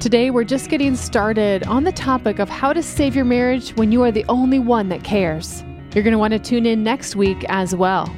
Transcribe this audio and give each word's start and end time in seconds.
Today, 0.00 0.30
we're 0.30 0.44
just 0.44 0.68
getting 0.68 0.96
started 0.96 1.66
on 1.66 1.84
the 1.84 1.92
topic 1.92 2.38
of 2.38 2.48
how 2.48 2.72
to 2.72 2.82
save 2.82 3.14
your 3.14 3.24
marriage 3.24 3.70
when 3.76 3.90
you 3.90 4.02
are 4.02 4.10
the 4.10 4.24
only 4.28 4.58
one 4.58 4.88
that 4.90 5.02
cares. 5.02 5.64
You're 5.94 6.04
going 6.04 6.12
to 6.12 6.18
want 6.18 6.32
to 6.32 6.38
tune 6.38 6.66
in 6.66 6.82
next 6.82 7.16
week 7.16 7.44
as 7.48 7.74
well. 7.74 8.14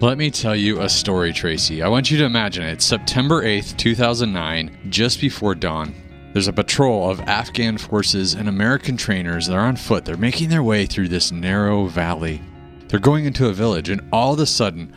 Let 0.00 0.18
me 0.18 0.30
tell 0.30 0.56
you 0.56 0.80
a 0.80 0.88
story, 0.88 1.32
Tracy. 1.32 1.82
I 1.82 1.88
want 1.88 2.10
you 2.10 2.18
to 2.18 2.24
imagine 2.24 2.64
it. 2.64 2.82
September 2.82 3.42
8th, 3.42 3.76
2009, 3.78 4.88
just 4.90 5.20
before 5.20 5.54
dawn. 5.54 5.94
There's 6.32 6.48
a 6.48 6.52
patrol 6.52 7.08
of 7.08 7.20
Afghan 7.20 7.78
forces 7.78 8.34
and 8.34 8.48
American 8.48 8.96
trainers 8.96 9.46
that 9.46 9.54
are 9.54 9.66
on 9.66 9.76
foot. 9.76 10.04
They're 10.04 10.16
making 10.16 10.48
their 10.48 10.62
way 10.62 10.84
through 10.84 11.08
this 11.08 11.32
narrow 11.32 11.86
valley. 11.86 12.42
They're 12.88 13.00
going 13.00 13.24
into 13.24 13.48
a 13.48 13.52
village, 13.52 13.88
and 13.88 14.06
all 14.12 14.34
of 14.34 14.40
a 14.40 14.46
sudden, 14.46 14.92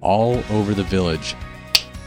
all 0.00 0.42
over 0.50 0.74
the 0.74 0.84
village, 0.84 1.34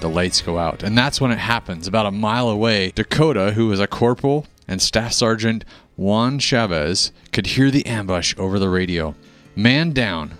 the 0.02 0.10
lights 0.10 0.42
go 0.42 0.58
out. 0.58 0.84
And 0.84 0.98
that's 0.98 1.22
when 1.22 1.32
it 1.32 1.40
happens. 1.40 1.88
About 1.88 2.06
a 2.06 2.12
mile 2.12 2.50
away, 2.50 2.92
Dakota, 2.92 3.54
who 3.54 3.68
was 3.68 3.80
a 3.80 3.88
corporal, 3.88 4.46
and 4.68 4.82
Staff 4.82 5.14
Sergeant 5.14 5.66
Juan 5.96 6.40
Chavez 6.40 7.12
could 7.32 7.48
hear 7.48 7.72
the 7.72 7.86
ambush 7.86 8.36
over 8.38 8.60
the 8.60 8.70
radio. 8.70 9.16
Man 9.56 9.92
down 9.92 10.38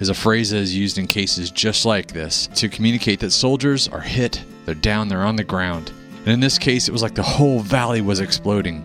is 0.00 0.08
a 0.08 0.14
phrase 0.14 0.50
that 0.50 0.58
is 0.58 0.76
used 0.76 0.98
in 0.98 1.06
cases 1.06 1.50
just 1.50 1.84
like 1.84 2.12
this 2.12 2.46
to 2.54 2.68
communicate 2.68 3.20
that 3.20 3.30
soldiers 3.30 3.88
are 3.88 4.00
hit, 4.00 4.42
they're 4.64 4.74
down, 4.74 5.08
they're 5.08 5.24
on 5.24 5.36
the 5.36 5.44
ground. 5.44 5.92
And 6.20 6.28
in 6.28 6.40
this 6.40 6.58
case, 6.58 6.88
it 6.88 6.92
was 6.92 7.02
like 7.02 7.14
the 7.14 7.22
whole 7.22 7.60
valley 7.60 8.00
was 8.00 8.20
exploding. 8.20 8.84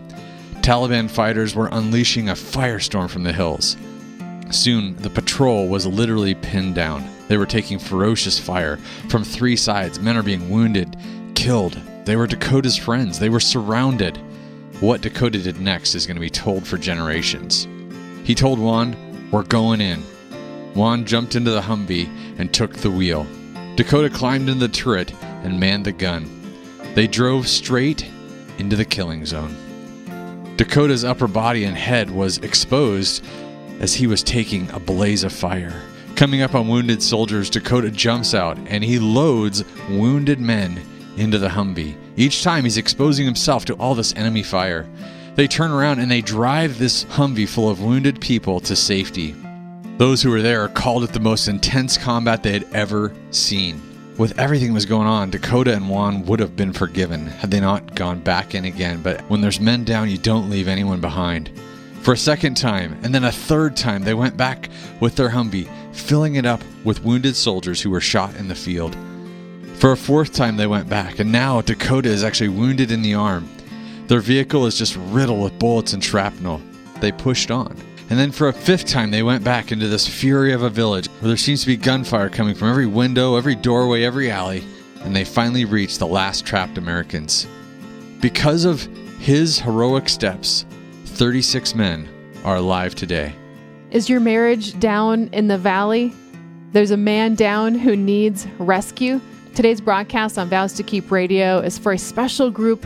Taliban 0.62 1.10
fighters 1.10 1.54
were 1.54 1.68
unleashing 1.72 2.30
a 2.30 2.32
firestorm 2.32 3.10
from 3.10 3.22
the 3.22 3.32
hills. 3.32 3.76
Soon, 4.50 4.96
the 4.96 5.10
patrol 5.10 5.68
was 5.68 5.86
literally 5.86 6.34
pinned 6.34 6.74
down. 6.74 7.04
They 7.34 7.38
were 7.38 7.46
taking 7.46 7.80
ferocious 7.80 8.38
fire 8.38 8.76
from 9.08 9.24
three 9.24 9.56
sides. 9.56 9.98
Men 9.98 10.16
are 10.16 10.22
being 10.22 10.50
wounded, 10.50 10.96
killed. 11.34 11.72
They 12.04 12.14
were 12.14 12.28
Dakota's 12.28 12.76
friends. 12.76 13.18
They 13.18 13.28
were 13.28 13.40
surrounded. 13.40 14.16
What 14.78 15.00
Dakota 15.00 15.42
did 15.42 15.60
next 15.60 15.96
is 15.96 16.06
going 16.06 16.14
to 16.14 16.20
be 16.20 16.30
told 16.30 16.64
for 16.64 16.78
generations. 16.78 17.66
He 18.22 18.36
told 18.36 18.60
Juan, 18.60 18.94
We're 19.32 19.42
going 19.42 19.80
in. 19.80 20.02
Juan 20.74 21.06
jumped 21.06 21.34
into 21.34 21.50
the 21.50 21.62
Humvee 21.62 22.08
and 22.38 22.54
took 22.54 22.72
the 22.76 22.90
wheel. 22.92 23.26
Dakota 23.74 24.10
climbed 24.10 24.48
into 24.48 24.68
the 24.68 24.72
turret 24.72 25.12
and 25.42 25.58
manned 25.58 25.86
the 25.86 25.90
gun. 25.90 26.30
They 26.94 27.08
drove 27.08 27.48
straight 27.48 28.08
into 28.58 28.76
the 28.76 28.84
killing 28.84 29.26
zone. 29.26 30.54
Dakota's 30.56 31.02
upper 31.02 31.26
body 31.26 31.64
and 31.64 31.76
head 31.76 32.12
was 32.12 32.38
exposed 32.38 33.24
as 33.80 33.94
he 33.94 34.06
was 34.06 34.22
taking 34.22 34.70
a 34.70 34.78
blaze 34.78 35.24
of 35.24 35.32
fire. 35.32 35.82
Coming 36.16 36.42
up 36.42 36.54
on 36.54 36.68
wounded 36.68 37.02
soldiers, 37.02 37.50
Dakota 37.50 37.90
jumps 37.90 38.34
out 38.34 38.56
and 38.68 38.84
he 38.84 39.00
loads 39.00 39.64
wounded 39.90 40.38
men 40.38 40.80
into 41.16 41.38
the 41.38 41.48
Humvee. 41.48 41.96
Each 42.16 42.44
time 42.44 42.62
he's 42.62 42.76
exposing 42.76 43.26
himself 43.26 43.64
to 43.64 43.74
all 43.74 43.96
this 43.96 44.14
enemy 44.14 44.44
fire. 44.44 44.86
They 45.34 45.48
turn 45.48 45.72
around 45.72 45.98
and 45.98 46.08
they 46.08 46.20
drive 46.20 46.78
this 46.78 47.04
Humvee 47.06 47.48
full 47.48 47.68
of 47.68 47.82
wounded 47.82 48.20
people 48.20 48.60
to 48.60 48.76
safety. 48.76 49.34
Those 49.98 50.22
who 50.22 50.30
were 50.30 50.42
there 50.42 50.68
called 50.68 51.02
it 51.02 51.12
the 51.12 51.18
most 51.18 51.48
intense 51.48 51.98
combat 51.98 52.44
they 52.44 52.52
had 52.52 52.72
ever 52.72 53.12
seen. 53.32 53.82
With 54.16 54.38
everything 54.38 54.68
that 54.68 54.74
was 54.74 54.86
going 54.86 55.08
on, 55.08 55.30
Dakota 55.30 55.74
and 55.74 55.88
Juan 55.88 56.24
would 56.26 56.38
have 56.38 56.54
been 56.54 56.72
forgiven 56.72 57.26
had 57.26 57.50
they 57.50 57.58
not 57.58 57.96
gone 57.96 58.20
back 58.20 58.54
in 58.54 58.64
again. 58.64 59.02
But 59.02 59.20
when 59.22 59.40
there's 59.40 59.58
men 59.58 59.82
down, 59.82 60.08
you 60.08 60.18
don't 60.18 60.48
leave 60.48 60.68
anyone 60.68 61.00
behind. 61.00 61.50
For 62.02 62.12
a 62.12 62.18
second 62.18 62.56
time, 62.56 63.00
and 63.02 63.14
then 63.14 63.24
a 63.24 63.32
third 63.32 63.76
time, 63.76 64.04
they 64.04 64.14
went 64.14 64.36
back 64.36 64.68
with 65.00 65.16
their 65.16 65.30
Humvee, 65.30 65.68
filling 65.94 66.34
it 66.34 66.44
up 66.44 66.62
with 66.84 67.04
wounded 67.04 67.36
soldiers 67.36 67.80
who 67.80 67.90
were 67.90 68.00
shot 68.00 68.34
in 68.36 68.48
the 68.48 68.54
field. 68.54 68.96
For 69.76 69.92
a 69.92 69.96
fourth 69.96 70.32
time, 70.32 70.56
they 70.56 70.66
went 70.66 70.88
back, 70.88 71.18
and 71.18 71.32
now 71.32 71.60
Dakota 71.60 72.08
is 72.08 72.24
actually 72.24 72.48
wounded 72.48 72.90
in 72.90 73.02
the 73.02 73.14
arm. 73.14 73.48
Their 74.06 74.20
vehicle 74.20 74.66
is 74.66 74.76
just 74.76 74.96
riddled 74.96 75.42
with 75.42 75.58
bullets 75.58 75.92
and 75.92 76.04
shrapnel. 76.04 76.60
They 77.00 77.12
pushed 77.12 77.50
on. 77.50 77.76
And 78.10 78.18
then 78.18 78.32
for 78.32 78.48
a 78.48 78.52
fifth 78.52 78.86
time, 78.86 79.10
they 79.10 79.22
went 79.22 79.44
back 79.44 79.72
into 79.72 79.88
this 79.88 80.06
fury 80.06 80.52
of 80.52 80.62
a 80.62 80.70
village 80.70 81.08
where 81.20 81.28
there 81.28 81.36
seems 81.36 81.62
to 81.62 81.66
be 81.66 81.76
gunfire 81.76 82.28
coming 82.28 82.54
from 82.54 82.68
every 82.68 82.86
window, 82.86 83.36
every 83.36 83.54
doorway, 83.54 84.04
every 84.04 84.30
alley, 84.30 84.62
and 85.02 85.16
they 85.16 85.24
finally 85.24 85.64
reached 85.64 85.98
the 85.98 86.06
last 86.06 86.44
trapped 86.44 86.76
Americans. 86.76 87.46
Because 88.20 88.64
of 88.64 88.82
his 89.18 89.58
heroic 89.58 90.08
steps, 90.08 90.66
36 91.06 91.74
men 91.74 92.08
are 92.44 92.56
alive 92.56 92.94
today. 92.94 93.34
Is 93.94 94.08
your 94.08 94.18
marriage 94.18 94.76
down 94.80 95.28
in 95.32 95.46
the 95.46 95.56
valley? 95.56 96.12
There's 96.72 96.90
a 96.90 96.96
man 96.96 97.36
down 97.36 97.76
who 97.76 97.94
needs 97.94 98.44
rescue. 98.58 99.20
Today's 99.54 99.80
broadcast 99.80 100.36
on 100.36 100.48
Vows 100.48 100.72
to 100.72 100.82
Keep 100.82 101.12
Radio 101.12 101.60
is 101.60 101.78
for 101.78 101.92
a 101.92 101.98
special 101.98 102.50
group 102.50 102.84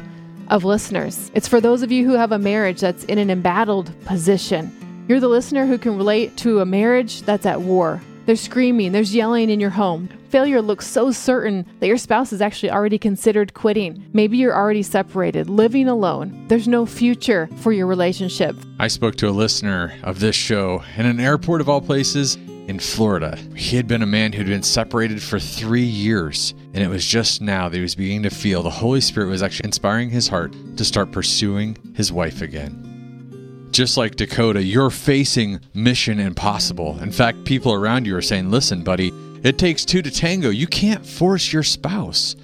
of 0.49 0.65
listeners. 0.65 1.31
It's 1.33 1.49
for 1.49 1.63
those 1.63 1.81
of 1.81 1.91
you 1.91 2.05
who 2.05 2.13
have 2.13 2.33
a 2.33 2.39
marriage 2.39 2.83
that's 2.83 3.05
in 3.05 3.17
an 3.17 3.31
embattled 3.31 3.91
position. 4.05 5.07
You're 5.09 5.19
the 5.19 5.29
listener 5.29 5.65
who 5.65 5.79
can 5.79 5.97
relate 5.97 6.37
to 6.39 6.61
a 6.61 6.67
marriage 6.67 7.23
that's 7.23 7.47
at 7.47 7.63
war. 7.63 8.03
There's 8.28 8.43
screaming, 8.43 8.93
there's 8.93 9.15
yelling 9.15 9.49
in 9.49 9.59
your 9.59 9.71
home. 9.71 10.11
Failure 10.28 10.61
looks 10.61 10.87
so 10.87 11.11
certain 11.12 11.65
that 11.81 11.87
your 11.87 11.97
spouse 11.97 12.28
has 12.28 12.43
actually 12.43 12.71
already 12.71 12.99
considered 12.99 13.55
quitting. 13.55 14.05
Maybe 14.12 14.37
you're 14.37 14.55
already 14.55 14.83
separated, 14.83 15.49
living 15.49 15.89
alone. 15.89 16.44
There's 16.49 16.69
no 16.69 16.84
future 16.84 17.49
for 17.61 17.72
your 17.72 17.87
relationship. 17.87 18.55
I 18.78 18.89
spoke 18.89 19.15
to 19.15 19.28
a 19.28 19.31
listener 19.31 19.94
of 20.03 20.21
this 20.21 20.37
show 20.37 20.84
in 20.99 21.06
an 21.06 21.21
airport 21.21 21.62
of 21.62 21.71
all 21.71 21.81
places 21.81 22.34
in 22.34 22.78
Florida. 22.78 23.39
He 23.56 23.77
had 23.78 23.89
been 23.89 24.03
a 24.03 24.06
man 24.06 24.34
who'd 24.34 24.47
been 24.47 24.62
separated 24.62 25.22
for 25.22 25.41
three 25.41 25.81
years, 25.81 26.53
and 26.75 26.84
it 26.84 26.89
was 26.89 27.06
just 27.06 27.41
now 27.41 27.71
that 27.71 27.77
he 27.77 27.81
was 27.81 27.95
beginning 27.95 28.25
to 28.25 28.31
feel 28.31 28.62
the 28.62 28.69
Holy 28.69 29.00
Spirit 29.00 29.31
was 29.31 29.43
actually 29.43 29.69
inspiring 29.69 30.10
his 30.10 30.28
heart 30.28 30.55
to 30.77 30.84
start 30.84 31.12
pursuing 31.12 31.78
his 31.95 32.12
wife 32.12 32.43
again. 32.43 32.88
Just 33.78 33.97
like 33.97 34.16
Dakota, 34.16 34.61
you're 34.61 34.91
facing 34.91 35.61
mission 35.72 36.19
impossible. 36.19 36.99
In 36.99 37.12
fact, 37.12 37.44
people 37.44 37.72
around 37.72 38.09
you 38.09 38.16
are 38.16 38.21
saying, 38.21 38.50
listen, 38.50 38.83
buddy, 38.83 39.12
it 39.44 39.56
takes 39.56 39.84
two 39.84 40.03
to 40.03 40.11
tango. 40.11 40.50
You 40.50 40.66
can't 40.66 41.06
force 41.06 41.53
your 41.53 41.62
spouse. 41.62 42.34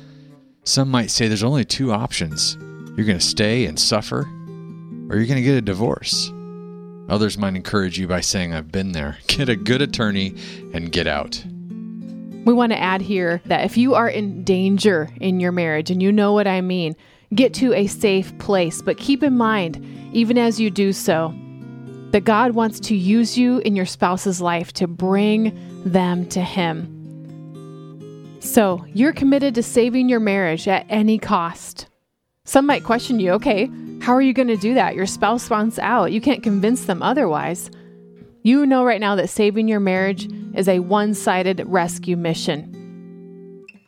Some 0.62 0.88
might 0.88 1.10
say 1.10 1.26
there's 1.26 1.42
only 1.42 1.64
two 1.64 1.90
options 1.90 2.56
you're 2.96 3.04
going 3.04 3.18
to 3.18 3.20
stay 3.20 3.66
and 3.66 3.76
suffer, 3.76 4.20
or 4.20 5.16
you're 5.16 5.26
going 5.26 5.34
to 5.34 5.42
get 5.42 5.56
a 5.56 5.60
divorce. 5.60 6.32
Others 7.08 7.36
might 7.36 7.56
encourage 7.56 7.98
you 7.98 8.06
by 8.06 8.20
saying, 8.20 8.54
I've 8.54 8.70
been 8.70 8.92
there. 8.92 9.18
Get 9.26 9.48
a 9.48 9.56
good 9.56 9.82
attorney 9.82 10.36
and 10.72 10.92
get 10.92 11.08
out. 11.08 11.44
We 12.44 12.52
want 12.52 12.70
to 12.70 12.78
add 12.78 13.02
here 13.02 13.42
that 13.46 13.64
if 13.64 13.76
you 13.76 13.94
are 13.94 14.08
in 14.08 14.44
danger 14.44 15.10
in 15.20 15.40
your 15.40 15.50
marriage, 15.50 15.90
and 15.90 16.00
you 16.00 16.12
know 16.12 16.32
what 16.32 16.46
I 16.46 16.60
mean, 16.60 16.94
get 17.34 17.54
to 17.54 17.72
a 17.74 17.86
safe 17.86 18.36
place. 18.38 18.82
But 18.82 18.96
keep 18.96 19.22
in 19.22 19.36
mind, 19.36 19.84
even 20.12 20.38
as 20.38 20.60
you 20.60 20.70
do 20.70 20.92
so, 20.92 21.34
that 22.10 22.24
God 22.24 22.52
wants 22.52 22.78
to 22.80 22.94
use 22.94 23.36
you 23.36 23.58
in 23.58 23.74
your 23.74 23.86
spouse's 23.86 24.40
life 24.40 24.72
to 24.74 24.86
bring 24.86 25.52
them 25.84 26.28
to 26.28 26.40
Him. 26.40 26.90
So 28.40 28.84
you're 28.92 29.12
committed 29.12 29.54
to 29.56 29.62
saving 29.62 30.08
your 30.08 30.20
marriage 30.20 30.68
at 30.68 30.86
any 30.88 31.18
cost. 31.18 31.88
Some 32.44 32.66
might 32.66 32.84
question 32.84 33.18
you 33.18 33.32
okay, 33.32 33.70
how 34.00 34.12
are 34.12 34.22
you 34.22 34.34
going 34.34 34.48
to 34.48 34.56
do 34.56 34.74
that? 34.74 34.94
Your 34.94 35.06
spouse 35.06 35.48
wants 35.48 35.78
out. 35.78 36.12
You 36.12 36.20
can't 36.20 36.42
convince 36.42 36.84
them 36.84 37.02
otherwise. 37.02 37.70
You 38.42 38.66
know 38.66 38.84
right 38.84 39.00
now 39.00 39.16
that 39.16 39.30
saving 39.30 39.66
your 39.66 39.80
marriage 39.80 40.28
is 40.54 40.68
a 40.68 40.80
one 40.80 41.14
sided 41.14 41.62
rescue 41.66 42.16
mission. 42.16 42.73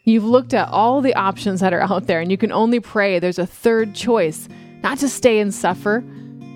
You've 0.07 0.25
looked 0.25 0.55
at 0.55 0.69
all 0.69 1.01
the 1.01 1.17
options 1.17 1.59
that 1.59 1.75
are 1.75 1.83
out 1.83 2.07
there, 2.07 2.21
and 2.21 2.31
you 2.31 2.39
can 2.39 2.53
only 2.53 2.79
pray 2.79 3.19
there's 3.19 3.41
a 3.41 3.47
third 3.47 3.93
choice 3.93 4.49
not 4.85 4.99
to 4.99 5.09
stay 5.09 5.41
and 5.41 5.53
suffer, 5.53 6.05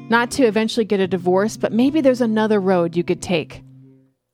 not 0.08 0.30
to 0.32 0.44
eventually 0.44 0.84
get 0.84 1.00
a 1.00 1.08
divorce, 1.08 1.56
but 1.56 1.72
maybe 1.72 2.00
there's 2.00 2.20
another 2.20 2.60
road 2.60 2.96
you 2.96 3.02
could 3.02 3.20
take. 3.20 3.64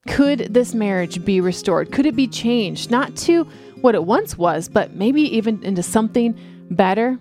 Could 0.06 0.52
this 0.52 0.74
marriage 0.74 1.24
be 1.24 1.40
restored? 1.40 1.92
Could 1.92 2.04
it 2.04 2.14
be 2.14 2.28
changed? 2.28 2.90
Not 2.90 3.16
to 3.16 3.44
what 3.80 3.94
it 3.94 4.04
once 4.04 4.36
was, 4.36 4.68
but 4.68 4.92
maybe 4.92 5.22
even 5.34 5.64
into 5.64 5.82
something 5.82 6.38
better? 6.70 7.18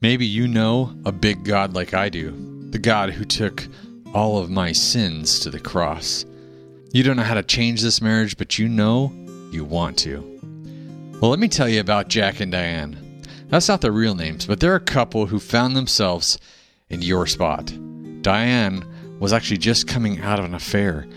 Maybe 0.00 0.26
you 0.26 0.48
know 0.48 0.92
a 1.04 1.12
big 1.12 1.44
God 1.44 1.72
like 1.72 1.94
I 1.94 2.08
do, 2.08 2.32
the 2.70 2.80
God 2.80 3.10
who 3.10 3.24
took 3.24 3.64
all 4.12 4.38
of 4.38 4.50
my 4.50 4.72
sins 4.72 5.38
to 5.40 5.50
the 5.50 5.60
cross. 5.60 6.24
You 6.92 7.04
don't 7.04 7.16
know 7.16 7.22
how 7.22 7.34
to 7.34 7.44
change 7.44 7.80
this 7.80 8.02
marriage, 8.02 8.36
but 8.36 8.58
you 8.58 8.68
know 8.68 9.12
you 9.52 9.64
want 9.64 9.98
to. 9.98 10.37
Well, 11.20 11.32
let 11.32 11.40
me 11.40 11.48
tell 11.48 11.68
you 11.68 11.80
about 11.80 12.06
Jack 12.06 12.38
and 12.38 12.52
Diane. 12.52 13.24
That's 13.48 13.66
not 13.66 13.80
their 13.80 13.90
real 13.90 14.14
names, 14.14 14.46
but 14.46 14.60
they're 14.60 14.76
a 14.76 14.80
couple 14.80 15.26
who 15.26 15.40
found 15.40 15.74
themselves 15.74 16.38
in 16.90 17.02
your 17.02 17.26
spot. 17.26 17.72
Diane 18.22 18.84
was 19.18 19.32
actually 19.32 19.58
just 19.58 19.88
coming 19.88 20.20
out 20.20 20.38
of 20.38 20.44
an 20.44 20.54
affair, 20.54 21.08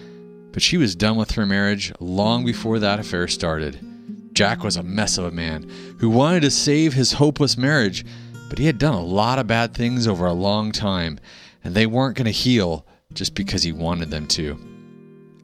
but 0.54 0.64
she 0.64 0.78
was 0.78 0.96
done 0.96 1.18
with 1.18 1.30
her 1.34 1.46
marriage 1.46 1.94
long 2.00 2.44
before 2.44 2.80
that 2.80 3.00
affair 3.00 3.28
started. 3.28 3.78
Jack 4.34 4.64
was 4.64 4.76
a 4.76 4.82
mess 4.82 5.20
of 5.20 5.26
a 5.26 5.32
man 5.32 5.70
who 6.00 6.10
wanted 6.10 6.42
to 6.42 6.50
save 6.50 6.96
his 6.96 7.14
hopeless 7.14 7.56
marriage, 7.56 8.04
but 8.50 8.58
he 8.58 8.66
had 8.66 8.80
done 8.80 8.96
a 8.96 9.06
lot 9.06 9.38
of 9.38 9.46
bad 9.46 9.76
things 9.76 10.08
over 10.08 10.26
a 10.26 10.34
long 10.34 10.72
time, 10.72 11.20
and 11.64 11.76
they 11.76 11.86
weren't 11.86 12.18
going 12.18 12.26
to 12.26 12.32
heal 12.32 12.88
just 13.14 13.36
because 13.36 13.62
he 13.62 13.72
wanted 13.72 14.10
them 14.10 14.26
to. 14.30 14.58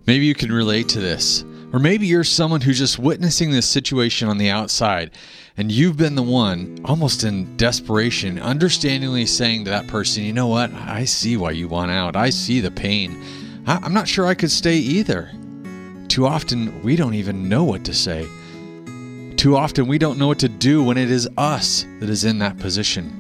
Maybe 0.08 0.26
you 0.26 0.34
can 0.34 0.52
relate 0.52 0.90
to 0.90 1.00
this. 1.00 1.46
Or 1.74 1.80
maybe 1.80 2.08
you're 2.08 2.24
someone 2.24 2.62
who's 2.62 2.80
just 2.80 2.98
witnessing 2.98 3.52
this 3.52 3.68
situation 3.68 4.30
on 4.30 4.38
the 4.38 4.50
outside, 4.50 5.12
and 5.58 5.72
you've 5.72 5.98
been 5.98 6.16
the 6.16 6.24
one, 6.24 6.80
almost 6.86 7.24
in 7.24 7.58
desperation, 7.58 8.40
understandingly 8.40 9.26
saying 9.26 9.66
to 9.66 9.72
that 9.72 9.88
person, 9.88 10.24
you 10.24 10.32
know 10.32 10.48
what? 10.48 10.74
I 10.74 11.04
see 11.04 11.36
why 11.36 11.52
you 11.52 11.68
want 11.68 11.92
out. 11.92 12.16
I 12.16 12.30
see 12.30 12.62
the 12.62 12.72
pain. 12.72 13.22
I- 13.66 13.80
I'm 13.84 13.94
not 13.94 14.08
sure 14.08 14.26
I 14.28 14.34
could 14.34 14.52
stay 14.52 14.78
either. 14.78 15.30
Too 16.08 16.26
often, 16.26 16.82
we 16.84 16.96
don't 16.96 17.16
even 17.16 17.50
know 17.50 17.66
what 17.66 17.84
to 17.84 17.94
say. 17.94 18.26
Too 19.36 19.58
often, 19.58 19.88
we 19.88 19.98
don't 19.98 20.18
know 20.18 20.28
what 20.28 20.40
to 20.40 20.50
do 20.50 20.82
when 20.82 20.98
it 20.98 21.12
is 21.12 21.28
us 21.38 21.86
that 22.00 22.10
is 22.10 22.24
in 22.24 22.40
that 22.40 22.58
position. 22.60 23.12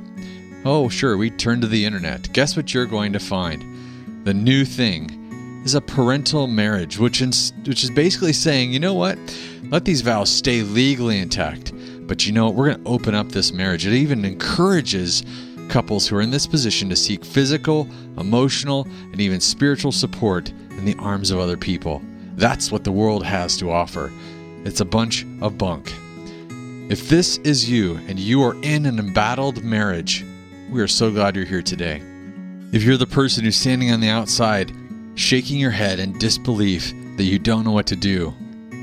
Oh, 0.63 0.87
sure, 0.89 1.17
we 1.17 1.29
turn 1.29 1.59
to 1.61 1.67
the 1.67 1.85
internet. 1.85 2.31
Guess 2.33 2.55
what 2.55 2.73
you're 2.73 2.85
going 2.85 3.13
to 3.13 3.19
find? 3.19 3.63
The 4.25 4.33
new 4.33 4.63
thing 4.63 5.26
is 5.67 5.75
a 5.75 5.81
parental 5.81 6.47
marriage, 6.47 6.97
which 6.97 7.19
which 7.19 7.83
is 7.83 7.89
basically 7.89 8.31
saying, 8.31 8.71
you 8.71 8.79
know 8.79 8.93
what? 8.93 9.17
Let 9.63 9.83
these 9.83 9.99
vows 9.99 10.29
stay 10.29 10.61
legally 10.61 11.19
intact. 11.19 11.73
But 12.07 12.25
you 12.25 12.31
know 12.31 12.45
what? 12.45 12.55
We're 12.55 12.71
going 12.71 12.83
to 12.85 12.89
open 12.89 13.13
up 13.13 13.27
this 13.27 13.51
marriage. 13.51 13.85
It 13.85 13.91
even 13.91 14.23
encourages 14.23 15.25
couples 15.67 16.07
who 16.07 16.15
are 16.15 16.21
in 16.21 16.31
this 16.31 16.47
position 16.47 16.87
to 16.87 16.95
seek 16.95 17.25
physical, 17.25 17.85
emotional, 18.17 18.87
and 19.11 19.19
even 19.19 19.41
spiritual 19.41 19.91
support 19.91 20.51
in 20.69 20.85
the 20.85 20.95
arms 20.99 21.31
of 21.31 21.39
other 21.39 21.57
people. 21.57 22.01
That's 22.37 22.71
what 22.71 22.85
the 22.85 22.93
world 22.93 23.25
has 23.25 23.57
to 23.57 23.69
offer. 23.69 24.09
It's 24.63 24.79
a 24.79 24.85
bunch 24.85 25.25
of 25.41 25.57
bunk. 25.57 25.91
If 26.89 27.09
this 27.09 27.39
is 27.39 27.69
you 27.69 27.97
and 28.07 28.17
you 28.17 28.41
are 28.41 28.55
in 28.63 28.85
an 28.85 28.99
embattled 28.99 29.65
marriage, 29.65 30.23
we 30.69 30.81
are 30.81 30.87
so 30.87 31.11
glad 31.11 31.35
you're 31.35 31.43
here 31.43 31.61
today. 31.61 32.01
If 32.71 32.83
you're 32.83 32.95
the 32.95 33.05
person 33.05 33.43
who's 33.43 33.57
standing 33.57 33.91
on 33.91 33.99
the 33.99 34.07
outside 34.07 34.71
shaking 35.17 35.59
your 35.59 35.71
head 35.71 35.99
in 35.99 36.17
disbelief 36.19 36.93
that 37.17 37.23
you 37.23 37.39
don't 37.39 37.65
know 37.65 37.71
what 37.71 37.87
to 37.87 37.95
do. 37.95 38.33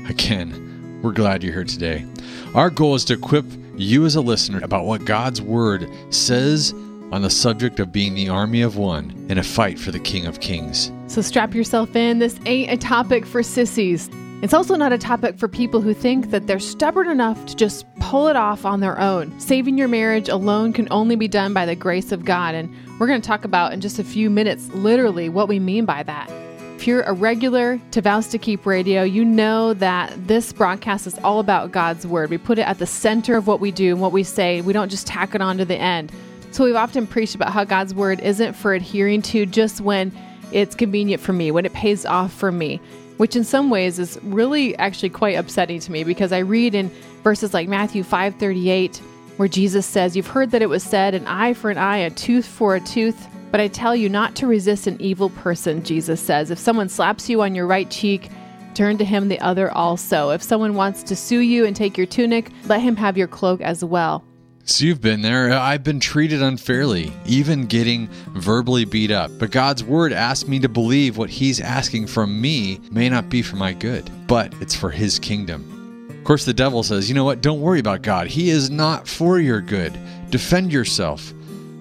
Again, 0.09 0.99
we're 1.01 1.13
glad 1.13 1.41
you're 1.41 1.53
here 1.53 1.63
today. 1.63 2.05
Our 2.53 2.69
goal 2.69 2.93
is 2.93 3.05
to 3.05 3.13
equip 3.13 3.45
you 3.77 4.05
as 4.05 4.15
a 4.15 4.21
listener 4.21 4.59
about 4.61 4.85
what 4.85 5.05
God's 5.05 5.41
Word 5.41 5.89
says 6.09 6.73
on 7.11 7.21
the 7.21 7.29
subject 7.29 7.79
of 7.79 7.93
being 7.93 8.15
the 8.15 8.27
army 8.27 8.61
of 8.61 8.75
one 8.75 9.25
in 9.29 9.37
a 9.37 9.43
fight 9.43 9.79
for 9.79 9.91
the 9.91 9.99
King 9.99 10.25
of 10.25 10.41
Kings. 10.41 10.91
So 11.07 11.21
strap 11.21 11.53
yourself 11.55 11.95
in. 11.95 12.19
This 12.19 12.37
ain't 12.45 12.69
a 12.69 12.77
topic 12.77 13.25
for 13.25 13.41
sissies. 13.41 14.09
It's 14.45 14.53
also 14.53 14.75
not 14.75 14.93
a 14.93 14.99
topic 14.99 15.39
for 15.39 15.47
people 15.47 15.81
who 15.81 15.91
think 15.91 16.29
that 16.29 16.45
they're 16.45 16.59
stubborn 16.59 17.09
enough 17.09 17.43
to 17.47 17.55
just 17.55 17.83
pull 17.95 18.27
it 18.27 18.35
off 18.35 18.63
on 18.63 18.79
their 18.79 19.01
own. 19.01 19.39
Saving 19.39 19.75
your 19.75 19.87
marriage 19.87 20.29
alone 20.29 20.71
can 20.71 20.87
only 20.91 21.15
be 21.15 21.27
done 21.27 21.51
by 21.51 21.65
the 21.65 21.75
grace 21.75 22.11
of 22.11 22.25
God. 22.25 22.53
And 22.53 22.71
we're 22.99 23.07
going 23.07 23.19
to 23.19 23.27
talk 23.27 23.43
about 23.43 23.73
in 23.73 23.81
just 23.81 23.97
a 23.97 24.03
few 24.03 24.29
minutes, 24.29 24.67
literally, 24.75 25.29
what 25.29 25.47
we 25.47 25.57
mean 25.57 25.85
by 25.85 26.03
that. 26.03 26.29
If 26.75 26.85
you're 26.85 27.01
a 27.01 27.13
regular 27.13 27.81
to 27.89 28.01
Vows 28.03 28.27
to 28.27 28.37
Keep 28.37 28.67
Radio, 28.67 29.01
you 29.01 29.25
know 29.25 29.73
that 29.73 30.13
this 30.27 30.53
broadcast 30.53 31.07
is 31.07 31.17
all 31.23 31.39
about 31.39 31.71
God's 31.71 32.05
Word. 32.05 32.29
We 32.29 32.37
put 32.37 32.59
it 32.59 32.67
at 32.67 32.77
the 32.77 32.85
center 32.85 33.37
of 33.37 33.47
what 33.47 33.59
we 33.59 33.71
do 33.71 33.93
and 33.93 33.99
what 33.99 34.11
we 34.11 34.21
say. 34.21 34.61
We 34.61 34.73
don't 34.73 34.89
just 34.89 35.07
tack 35.07 35.33
it 35.33 35.41
on 35.41 35.57
to 35.57 35.65
the 35.65 35.75
end. 35.75 36.11
So 36.51 36.65
we've 36.65 36.75
often 36.75 37.07
preached 37.07 37.33
about 37.33 37.51
how 37.51 37.63
God's 37.63 37.95
Word 37.95 38.19
isn't 38.19 38.53
for 38.53 38.75
adhering 38.75 39.23
to 39.23 39.47
just 39.47 39.81
when 39.81 40.15
it's 40.51 40.75
convenient 40.75 41.19
for 41.19 41.33
me, 41.33 41.49
when 41.49 41.65
it 41.65 41.73
pays 41.73 42.05
off 42.05 42.31
for 42.31 42.51
me 42.51 42.79
which 43.17 43.35
in 43.35 43.43
some 43.43 43.69
ways 43.69 43.99
is 43.99 44.19
really 44.23 44.75
actually 44.77 45.09
quite 45.09 45.35
upsetting 45.35 45.79
to 45.79 45.91
me 45.91 46.03
because 46.03 46.31
I 46.31 46.39
read 46.39 46.75
in 46.75 46.91
verses 47.23 47.53
like 47.53 47.67
Matthew 47.67 48.03
5:38 48.03 49.01
where 49.37 49.47
Jesus 49.47 49.85
says, 49.85 50.15
"You've 50.15 50.27
heard 50.27 50.51
that 50.51 50.61
it 50.61 50.69
was 50.69 50.83
said, 50.83 51.13
an 51.13 51.27
eye 51.27 51.53
for 51.53 51.69
an 51.69 51.77
eye, 51.77 51.97
a 51.97 52.09
tooth 52.09 52.45
for 52.45 52.75
a 52.75 52.79
tooth, 52.79 53.27
but 53.51 53.59
I 53.59 53.67
tell 53.67 53.95
you 53.95 54.07
not 54.09 54.35
to 54.35 54.47
resist 54.47 54.87
an 54.87 54.97
evil 54.99 55.29
person," 55.29 55.83
Jesus 55.83 56.21
says. 56.21 56.51
If 56.51 56.59
someone 56.59 56.89
slaps 56.89 57.29
you 57.29 57.41
on 57.41 57.55
your 57.55 57.67
right 57.67 57.89
cheek, 57.89 58.29
turn 58.73 58.97
to 58.97 59.05
him 59.05 59.27
the 59.27 59.39
other 59.39 59.71
also. 59.71 60.29
If 60.29 60.43
someone 60.43 60.75
wants 60.75 61.03
to 61.03 61.15
sue 61.15 61.39
you 61.39 61.65
and 61.65 61.75
take 61.75 61.97
your 61.97 62.07
tunic, 62.07 62.51
let 62.67 62.81
him 62.81 62.95
have 62.97 63.17
your 63.17 63.27
cloak 63.27 63.61
as 63.61 63.83
well. 63.83 64.23
So 64.67 64.83
you've 64.85 64.99
been 64.99 65.21
there. 65.21 65.53
I've 65.53 65.83
been 65.83 65.99
treated 65.99 66.41
unfairly, 66.41 67.13
even 67.27 67.67
getting 67.67 68.07
verbally 68.29 68.83
beat 68.83 69.11
up. 69.11 69.29
But 69.37 69.51
God's 69.51 69.83
word 69.83 70.11
asks 70.11 70.49
me 70.49 70.59
to 70.59 70.67
believe 70.67 71.17
what 71.17 71.29
He's 71.29 71.61
asking 71.61 72.07
from 72.07 72.41
me 72.41 72.81
may 72.89 73.07
not 73.07 73.29
be 73.29 73.43
for 73.43 73.57
my 73.57 73.73
good, 73.73 74.09
but 74.25 74.51
it's 74.61 74.73
for 74.73 74.89
His 74.89 75.19
kingdom. 75.19 76.09
Of 76.09 76.23
course, 76.23 76.45
the 76.45 76.53
devil 76.53 76.81
says, 76.81 77.07
you 77.07 77.13
know 77.13 77.23
what? 77.23 77.41
Don't 77.41 77.61
worry 77.61 77.79
about 77.79 78.01
God. 78.01 78.25
He 78.25 78.49
is 78.49 78.71
not 78.71 79.07
for 79.07 79.39
your 79.39 79.61
good. 79.61 79.95
Defend 80.31 80.73
yourself. 80.73 81.31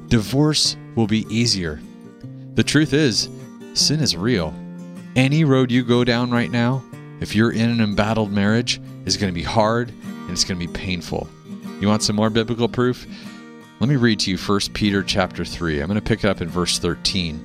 Divorce 0.08 0.76
will 0.94 1.06
be 1.06 1.26
easier. 1.34 1.80
The 2.54 2.62
truth 2.62 2.92
is, 2.92 3.30
sin 3.72 4.00
is 4.00 4.14
real. 4.14 4.54
Any 5.16 5.44
road 5.44 5.72
you 5.72 5.84
go 5.84 6.04
down 6.04 6.30
right 6.30 6.50
now, 6.50 6.84
if 7.20 7.34
you're 7.34 7.52
in 7.52 7.70
an 7.70 7.80
embattled 7.80 8.30
marriage, 8.30 8.78
is 9.06 9.16
going 9.16 9.32
to 9.32 9.34
be 9.34 9.42
hard 9.42 9.88
and 9.88 10.30
it's 10.30 10.44
going 10.44 10.60
to 10.60 10.66
be 10.66 10.72
painful. 10.72 11.30
You 11.84 11.88
want 11.88 12.02
some 12.02 12.16
more 12.16 12.30
biblical 12.30 12.66
proof? 12.66 13.06
Let 13.78 13.90
me 13.90 13.96
read 13.96 14.18
to 14.20 14.30
you 14.30 14.38
1 14.38 14.60
Peter 14.72 15.02
chapter 15.02 15.44
3. 15.44 15.80
I'm 15.80 15.86
going 15.86 16.00
to 16.00 16.02
pick 16.02 16.24
it 16.24 16.30
up 16.30 16.40
in 16.40 16.48
verse 16.48 16.78
13. 16.78 17.38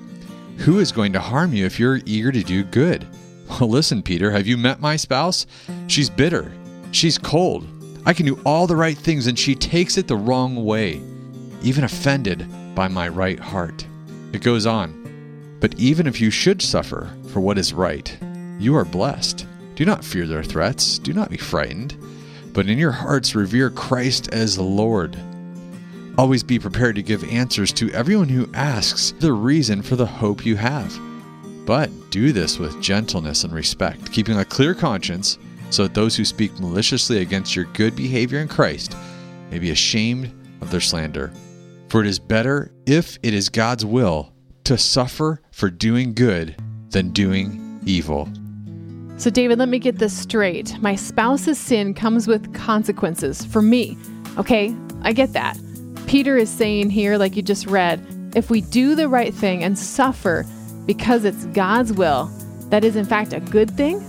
Who 0.59 0.79
is 0.79 0.93
going 0.93 1.11
to 1.11 1.19
harm 1.19 1.51
you 1.51 1.65
if 1.65 1.77
you're 1.77 1.99
eager 2.05 2.31
to 2.31 2.41
do 2.41 2.63
good? 2.63 3.05
Well, 3.49 3.67
listen, 3.67 4.01
Peter, 4.01 4.31
have 4.31 4.47
you 4.47 4.55
met 4.55 4.79
my 4.79 4.95
spouse? 4.95 5.45
She's 5.87 6.09
bitter. 6.09 6.53
She's 6.91 7.17
cold. 7.17 7.67
I 8.05 8.13
can 8.13 8.25
do 8.25 8.39
all 8.45 8.65
the 8.65 8.77
right 8.77 8.97
things, 8.97 9.27
and 9.27 9.37
she 9.37 9.55
takes 9.55 9.97
it 9.97 10.07
the 10.07 10.15
wrong 10.15 10.63
way, 10.63 11.01
even 11.61 11.83
offended 11.83 12.47
by 12.75 12.87
my 12.87 13.09
right 13.09 13.41
heart. 13.41 13.85
It 14.31 14.41
goes 14.41 14.65
on. 14.65 15.57
But 15.59 15.77
even 15.77 16.07
if 16.07 16.21
you 16.21 16.31
should 16.31 16.61
suffer 16.61 17.13
for 17.33 17.41
what 17.41 17.57
is 17.57 17.73
right, 17.73 18.17
you 18.57 18.73
are 18.77 18.85
blessed. 18.85 19.45
Do 19.75 19.83
not 19.83 20.05
fear 20.05 20.25
their 20.25 20.43
threats. 20.45 20.97
Do 20.97 21.11
not 21.11 21.29
be 21.29 21.35
frightened 21.35 21.97
but 22.53 22.67
in 22.67 22.77
your 22.77 22.91
hearts 22.91 23.35
revere 23.35 23.69
Christ 23.69 24.29
as 24.33 24.57
Lord. 24.57 25.17
Always 26.17 26.43
be 26.43 26.59
prepared 26.59 26.95
to 26.95 27.03
give 27.03 27.23
answers 27.31 27.71
to 27.73 27.91
everyone 27.91 28.29
who 28.29 28.49
asks 28.53 29.13
the 29.19 29.31
reason 29.31 29.81
for 29.81 29.95
the 29.95 30.05
hope 30.05 30.45
you 30.45 30.55
have. 30.55 30.97
But 31.65 31.89
do 32.09 32.31
this 32.31 32.57
with 32.57 32.81
gentleness 32.81 33.43
and 33.43 33.53
respect, 33.53 34.11
keeping 34.11 34.37
a 34.37 34.45
clear 34.45 34.73
conscience, 34.73 35.37
so 35.69 35.83
that 35.83 35.93
those 35.93 36.15
who 36.15 36.25
speak 36.25 36.59
maliciously 36.59 37.19
against 37.21 37.55
your 37.55 37.65
good 37.65 37.95
behavior 37.95 38.39
in 38.39 38.47
Christ 38.47 38.95
may 39.51 39.59
be 39.59 39.69
ashamed 39.69 40.31
of 40.61 40.71
their 40.71 40.81
slander. 40.81 41.31
For 41.87 42.01
it 42.01 42.07
is 42.07 42.19
better, 42.19 42.71
if 42.85 43.17
it 43.23 43.33
is 43.33 43.49
God's 43.49 43.85
will, 43.85 44.33
to 44.65 44.77
suffer 44.77 45.41
for 45.51 45.69
doing 45.69 46.13
good 46.13 46.55
than 46.89 47.11
doing 47.11 47.79
evil. 47.85 48.27
So, 49.19 49.29
David, 49.29 49.59
let 49.59 49.67
me 49.67 49.79
get 49.79 49.99
this 49.99 50.17
straight. 50.17 50.79
My 50.79 50.95
spouse's 50.95 51.59
sin 51.59 51.93
comes 51.93 52.25
with 52.25 52.53
consequences 52.53 53.43
for 53.43 53.61
me. 53.61 53.97
Okay, 54.37 54.73
I 55.01 55.11
get 55.11 55.33
that. 55.33 55.59
Peter 56.07 56.37
is 56.37 56.49
saying 56.49 56.89
here, 56.89 57.17
like 57.17 57.35
you 57.35 57.41
just 57.41 57.67
read, 57.67 58.01
if 58.33 58.49
we 58.49 58.61
do 58.61 58.95
the 58.95 59.09
right 59.09 59.33
thing 59.33 59.61
and 59.61 59.77
suffer 59.77 60.45
because 60.85 61.25
it's 61.25 61.43
God's 61.47 61.91
will, 61.91 62.31
that 62.69 62.85
is 62.85 62.95
in 62.95 63.03
fact 63.03 63.33
a 63.33 63.41
good 63.41 63.69
thing? 63.71 64.01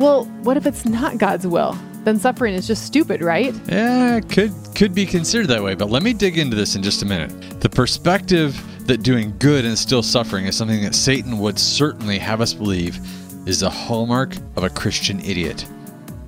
Well, 0.00 0.24
what 0.42 0.56
if 0.56 0.66
it's 0.66 0.84
not 0.84 1.16
God's 1.16 1.46
will? 1.46 1.78
Then 2.02 2.18
suffering 2.18 2.52
is 2.52 2.66
just 2.66 2.84
stupid, 2.84 3.22
right? 3.22 3.54
Yeah, 3.68 4.18
could 4.18 4.52
could 4.74 4.96
be 4.96 5.06
considered 5.06 5.46
that 5.46 5.62
way, 5.62 5.76
but 5.76 5.90
let 5.90 6.02
me 6.02 6.12
dig 6.12 6.38
into 6.38 6.56
this 6.56 6.74
in 6.74 6.82
just 6.82 7.02
a 7.02 7.06
minute. 7.06 7.60
The 7.60 7.70
perspective 7.70 8.60
that 8.86 9.04
doing 9.04 9.32
good 9.38 9.64
and 9.64 9.78
still 9.78 10.02
suffering 10.02 10.46
is 10.46 10.56
something 10.56 10.82
that 10.82 10.96
Satan 10.96 11.38
would 11.38 11.56
certainly 11.56 12.18
have 12.18 12.40
us 12.40 12.52
believe 12.52 12.98
is 13.46 13.60
the 13.60 13.70
hallmark 13.70 14.36
of 14.56 14.64
a 14.64 14.70
Christian 14.70 15.20
idiot. 15.20 15.64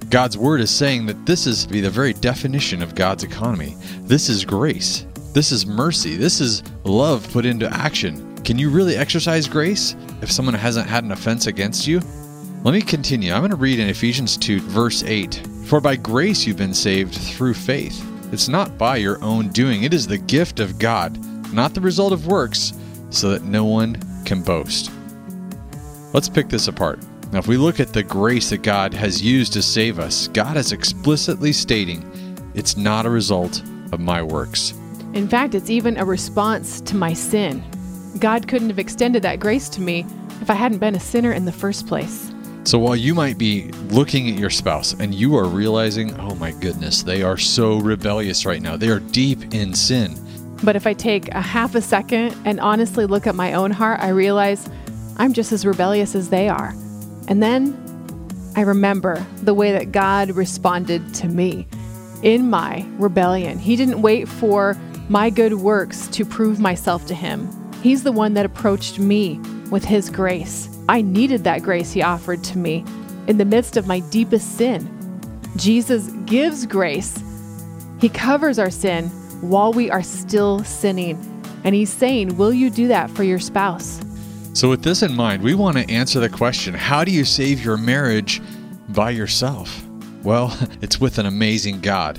God's 0.09 0.39
word 0.39 0.61
is 0.63 0.71
saying 0.71 1.05
that 1.07 1.27
this 1.27 1.47
is 1.47 1.67
to 1.67 1.73
be 1.73 1.83
the 1.83 1.91
very 1.91 2.15
definition 2.15 2.81
of 2.81 2.95
God's 2.95 3.25
economy. 3.25 3.77
This 4.03 4.31
is 4.31 4.45
grace. 4.45 5.05
This 5.35 5.53
is 5.53 5.67
mercy. 5.67 6.17
This 6.17 6.41
is 6.41 6.63
love 6.85 7.31
put 7.31 7.45
into 7.45 7.71
action. 7.71 8.37
Can 8.45 8.59
you 8.59 8.71
really 8.71 8.97
exercise 8.97 9.47
grace 9.47 9.95
if 10.23 10.33
someone 10.33 10.55
hasn't 10.55 10.89
had 10.89 11.05
an 11.05 11.13
offense 11.13 11.47
against 11.47 11.87
you? 11.87 12.01
Let 12.65 12.73
me 12.73 12.81
continue. 12.81 13.33
I'm 13.33 13.41
going 13.41 13.51
to 13.51 13.57
read 13.57 13.79
in 13.79 13.89
Ephesians 13.89 14.37
2, 14.39 14.61
verse 14.61 15.03
8. 15.03 15.47
For 15.67 15.81
by 15.81 15.97
grace 15.97 16.47
you've 16.47 16.57
been 16.57 16.73
saved 16.73 17.15
through 17.15 17.55
faith. 17.55 18.03
It's 18.33 18.49
not 18.49 18.79
by 18.79 18.97
your 18.97 19.23
own 19.23 19.49
doing, 19.49 19.83
it 19.83 19.93
is 19.93 20.07
the 20.07 20.19
gift 20.19 20.61
of 20.61 20.79
God, 20.79 21.19
not 21.53 21.75
the 21.75 21.81
result 21.81 22.13
of 22.13 22.27
works, 22.27 22.73
so 23.11 23.31
that 23.31 23.45
no 23.45 23.65
one 23.65 23.97
can 24.25 24.43
boast. 24.43 24.91
Let's 26.13 26.29
pick 26.29 26.49
this 26.49 26.69
apart. 26.69 27.01
Now, 27.33 27.39
if 27.39 27.47
we 27.47 27.59
look 27.59 27.81
at 27.81 27.93
the 27.93 28.03
grace 28.03 28.49
that 28.51 28.63
God 28.63 28.95
has 28.95 29.21
used 29.21 29.53
to 29.53 29.63
save 29.63 29.99
us, 29.99 30.29
God 30.29 30.57
is 30.57 30.73
explicitly 30.73 31.53
stating 31.53 32.03
it's 32.55 32.77
not 32.79 33.05
a 33.05 33.11
result 33.11 33.63
of 33.93 34.01
my 34.01 34.23
works. 34.23 34.73
In 35.13 35.29
fact, 35.29 35.55
it's 35.55 35.69
even 35.69 35.99
a 35.99 36.05
response 36.05 36.81
to 36.83 36.97
my 36.97 37.13
sin. 37.13 37.63
God 38.19 38.49
couldn't 38.49 38.71
have 38.71 38.79
extended 38.79 39.23
that 39.23 39.39
grace 39.39 39.69
to 39.71 39.83
me 39.83 40.07
if 40.41 40.49
I 40.49 40.55
hadn't 40.55 40.79
been 40.79 40.95
a 40.95 41.01
sinner 41.01 41.33
in 41.33 41.45
the 41.45 41.53
first 41.53 41.87
place? 41.87 42.33
So 42.65 42.79
while 42.79 42.97
you 42.97 43.15
might 43.15 43.39
be 43.39 43.71
looking 43.91 44.29
at 44.31 44.39
your 44.39 44.51
spouse 44.51 44.95
and 44.95 45.15
you 45.15 45.37
are 45.37 45.47
realizing, 45.47 46.19
oh 46.21 46.35
my 46.37 46.53
goodness, 46.53 47.03
they 47.03 47.23
are 47.23 47.37
so 47.37 47.79
rebellious 47.79 48.47
right 48.47 48.63
now, 48.63 48.77
they 48.77 48.89
are 48.89 49.01
deep 49.01 49.55
in 49.55 49.75
sin. 49.75 50.17
But 50.63 50.75
if 50.75 50.87
I 50.87 50.95
take 50.95 51.29
a 51.29 51.41
half 51.41 51.75
a 51.75 51.81
second 51.81 52.35
and 52.45 52.61
honestly 52.61 53.07
look 53.07 53.27
at 53.27 53.35
my 53.35 53.53
own 53.53 53.71
heart, 53.71 54.01
I 54.01 54.09
realize 54.09 54.69
I'm 55.19 55.33
just 55.33 55.53
as 55.53 55.67
rebellious 55.67 56.15
as 56.15 56.31
they 56.31 56.49
are. 56.49 56.75
And 57.27 57.43
then 57.43 57.77
I 58.57 58.63
remember 58.63 59.25
the 59.43 59.55
way 59.55 59.73
that 59.73 59.93
God 59.93 60.31
responded 60.31 61.15
to 61.17 61.29
me 61.29 61.67
in 62.23 62.51
my 62.51 62.87
rebellion. 62.99 63.59
He 63.59 63.77
didn't 63.77 64.03
wait 64.03 64.29
for 64.29 64.77
my 65.09 65.31
good 65.31 65.55
works 65.55 66.09
to 66.09 66.25
prove 66.25 66.61
myself 66.61 67.07
to 67.07 67.15
Him. 67.15 67.49
He's 67.83 68.03
the 68.03 68.13
one 68.13 68.35
that 68.35 68.47
approached 68.47 68.99
me 68.99 69.39
with 69.71 69.85
His 69.85 70.11
grace. 70.11 70.69
I 70.89 71.03
needed 71.03 71.45
that 71.45 71.63
grace 71.63 71.93
He 71.93 72.03
offered 72.03 72.43
to 72.45 72.59
me 72.59 72.85
in 73.27 73.39
the 73.39 73.45
midst 73.45 73.77
of 73.77 73.87
my 73.87 74.01
deepest 74.01 74.57
sin. 74.57 74.95
Jesus 75.57 76.09
gives 76.27 76.67
grace, 76.67 77.23
He 78.01 78.09
covers 78.09 78.59
our 78.59 78.71
sin 78.71 79.09
while 79.41 79.73
we 79.73 79.91
are 79.91 80.03
still 80.03 80.65
sinning. 80.65 81.17
And 81.65 81.75
He's 81.75 81.93
saying, 81.93 82.37
Will 82.37 82.53
you 82.53 82.71
do 82.71 82.89
that 82.89 83.11
for 83.11 83.25
your 83.25 83.39
spouse? 83.39 84.01
So, 84.59 84.69
with 84.69 84.83
this 84.83 85.05
in 85.05 85.15
mind, 85.15 85.41
we 85.41 85.55
want 85.55 85.77
to 85.77 85.89
answer 85.89 86.19
the 86.19 86.29
question 86.29 86.75
how 86.75 87.05
do 87.05 87.13
you 87.13 87.25
save 87.25 87.65
your 87.65 87.77
marriage 87.77 88.43
by 88.89 89.11
yourself? 89.11 89.87
Well, 90.25 90.53
it's 90.83 91.01
with 91.01 91.19
an 91.19 91.27
amazing 91.27 91.81
God. 91.81 92.19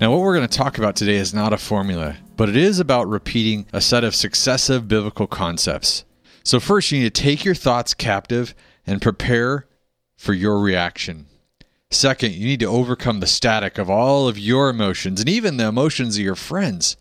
Now, 0.00 0.12
what 0.12 0.20
we're 0.20 0.36
going 0.36 0.46
to 0.46 0.56
talk 0.56 0.78
about 0.78 0.94
today 0.94 1.16
is 1.16 1.34
not 1.34 1.52
a 1.52 1.58
formula, 1.58 2.16
but 2.36 2.48
it 2.48 2.54
is 2.54 2.78
about 2.78 3.08
repeating 3.08 3.66
a 3.72 3.80
set 3.80 4.04
of 4.04 4.14
successive 4.14 4.86
biblical 4.86 5.26
concepts. 5.26 6.04
So, 6.44 6.60
first, 6.60 6.92
you 6.92 7.00
need 7.00 7.12
to 7.12 7.22
take 7.22 7.44
your 7.44 7.56
thoughts 7.56 7.92
captive 7.92 8.54
and 8.86 9.02
prepare 9.02 9.66
for 10.16 10.32
your 10.32 10.60
reaction. 10.60 11.26
Second, 11.90 12.34
you 12.34 12.46
need 12.46 12.60
to 12.60 12.66
overcome 12.66 13.18
the 13.18 13.26
static 13.26 13.78
of 13.78 13.90
all 13.90 14.28
of 14.28 14.38
your 14.38 14.70
emotions 14.70 15.18
and 15.18 15.28
even 15.28 15.56
the 15.56 15.66
emotions 15.66 16.16
of 16.16 16.22
your 16.22 16.36
friends. 16.36 16.96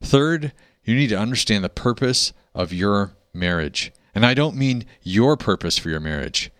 Third, 0.00 0.52
you 0.84 0.94
need 0.94 1.08
to 1.08 1.18
understand 1.18 1.64
the 1.64 1.68
purpose 1.68 2.32
of 2.54 2.72
your 2.72 3.16
marriage. 3.32 3.90
And 4.14 4.24
I 4.24 4.34
don't 4.34 4.56
mean 4.56 4.84
your 5.02 5.36
purpose 5.36 5.78
for 5.78 5.88
your 5.88 6.00
marriage, 6.00 6.50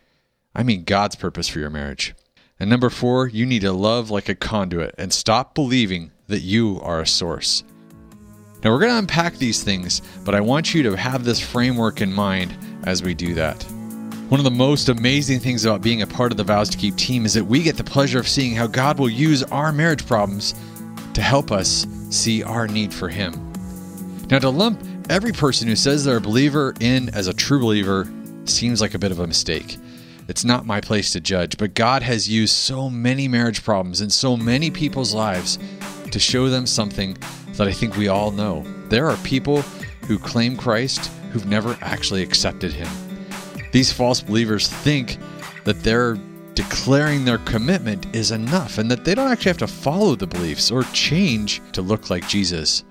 I 0.55 0.63
mean 0.63 0.85
God's 0.85 1.17
purpose 1.17 1.49
for 1.49 1.59
your 1.59 1.71
marriage. 1.71 2.15
And 2.61 2.71
number 2.71 2.91
four, 2.91 3.27
you 3.27 3.47
need 3.47 3.63
to 3.63 3.73
love 3.73 4.11
like 4.11 4.29
a 4.29 4.35
conduit 4.35 4.95
and 4.97 5.13
stop 5.13 5.55
believing 5.55 6.13
that 6.29 6.41
you 6.41 6.81
are 6.83 7.01
a 7.01 7.07
source. 7.07 7.65
Now, 8.63 8.71
we're 8.71 8.79
going 8.79 8.93
to 8.93 8.99
unpack 8.99 9.37
these 9.37 9.63
things, 9.63 10.01
but 10.25 10.35
I 10.35 10.41
want 10.41 10.73
you 10.73 10.83
to 10.85 10.97
have 10.97 11.25
this 11.25 11.41
framework 11.41 12.01
in 12.01 12.11
mind 12.11 12.57
as 12.85 13.03
we 13.03 13.13
do 13.13 13.35
that. 13.35 13.63
One 14.31 14.41
of 14.41 14.45
the 14.45 14.51
most 14.51 14.89
amazing 14.89 15.41
things 15.41 15.67
about 15.67 15.83
being 15.83 16.01
a 16.01 16.07
part 16.07 16.33
of 16.33 16.39
the 16.39 16.45
Vows 16.45 16.71
to 16.71 16.79
Keep 16.79 16.97
team 16.97 17.27
is 17.27 17.35
that 17.35 17.45
we 17.45 17.63
get 17.63 17.77
the 17.77 17.85
pleasure 17.85 18.19
of 18.19 18.27
seeing 18.27 18.55
how 18.55 18.67
God 18.67 18.99
will 18.99 19.11
use 19.11 19.43
our 19.43 19.71
marriage 19.71 20.07
problems 20.07 20.55
to 21.13 21.21
help 21.21 21.53
us 21.53 21.87
see 22.09 22.43
our 22.43 22.67
need 22.67 22.95
for 22.95 23.11
Him. 23.11 23.53
Now, 24.31 24.39
to 24.39 24.49
lump 24.49 24.83
every 25.11 25.33
person 25.33 25.69
who 25.69 25.77
says 25.77 26.05
they're 26.05 26.17
a 26.17 26.21
believer 26.21 26.75
in 26.81 27.09
as 27.11 27.27
a 27.27 27.35
true 27.35 27.61
believer 27.61 28.11
seems 28.45 28.81
like 28.81 28.95
a 28.95 28.99
bit 28.99 29.13
of 29.13 29.21
a 29.21 29.27
mistake. 29.27 29.77
It's 30.29 30.45
not 30.45 30.65
my 30.65 30.81
place 30.81 31.13
to 31.13 31.21
judge, 31.21 31.59
but 31.59 31.75
God 31.75 32.03
has 32.03 32.29
used 32.29 32.55
so 32.55 32.89
many 32.89 33.29
marriage 33.29 33.63
problems 33.63 34.01
in 34.01 34.09
so 34.09 34.37
many 34.37 34.71
people's 34.71 35.13
lives 35.13 35.59
to 36.11 36.19
show 36.19 36.49
them 36.49 36.67
something 36.67 37.17
that 37.57 37.69
I 37.69 37.73
think 37.73 37.97
we 37.97 38.09
all 38.09 38.31
know. 38.31 38.65
There 38.89 39.09
are 39.09 39.17
people 39.19 39.61
who 40.07 40.19
claim 40.19 40.57
Christ 40.57 41.11
who've 41.31 41.47
never 41.47 41.77
actually 41.83 42.23
accepted 42.23 42.73
Him. 42.73 42.89
These 43.73 43.93
false 43.93 44.21
believers 44.21 44.69
think 44.69 45.19
that 45.65 45.83
their 45.83 46.17
declaring 46.55 47.25
their 47.25 47.39
commitment 47.39 48.15
is 48.15 48.31
enough 48.31 48.79
and 48.79 48.91
that 48.91 49.05
they 49.05 49.15
don't 49.15 49.31
actually 49.31 49.51
have 49.51 49.59
to 49.59 49.67
follow 49.67 50.15
the 50.15 50.27
beliefs 50.27 50.71
or 50.71 50.85
change 50.85 51.61
to 51.73 51.83
look 51.83 52.11
like 52.11 52.27
Jesus. 52.29 52.85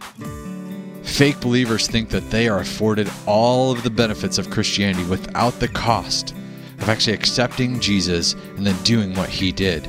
Fake 1.04 1.40
believers 1.42 1.88
think 1.88 2.10
that 2.10 2.32
they 2.32 2.48
are 2.48 2.60
afforded 2.60 3.10
all 3.28 3.72
of 3.72 3.84
the 3.84 3.90
benefits 3.90 4.38
of 4.38 4.50
Christianity 4.50 5.04
without 5.06 5.60
the 5.60 5.68
cost 5.68 6.32
of 6.80 6.90
actually 6.90 7.14
accepting 7.14 7.80
Jesus 7.80 8.34
and 8.58 8.66
then 8.66 8.82
doing 8.84 9.14
what 9.14 9.30
he 9.30 9.52
did. 9.52 9.88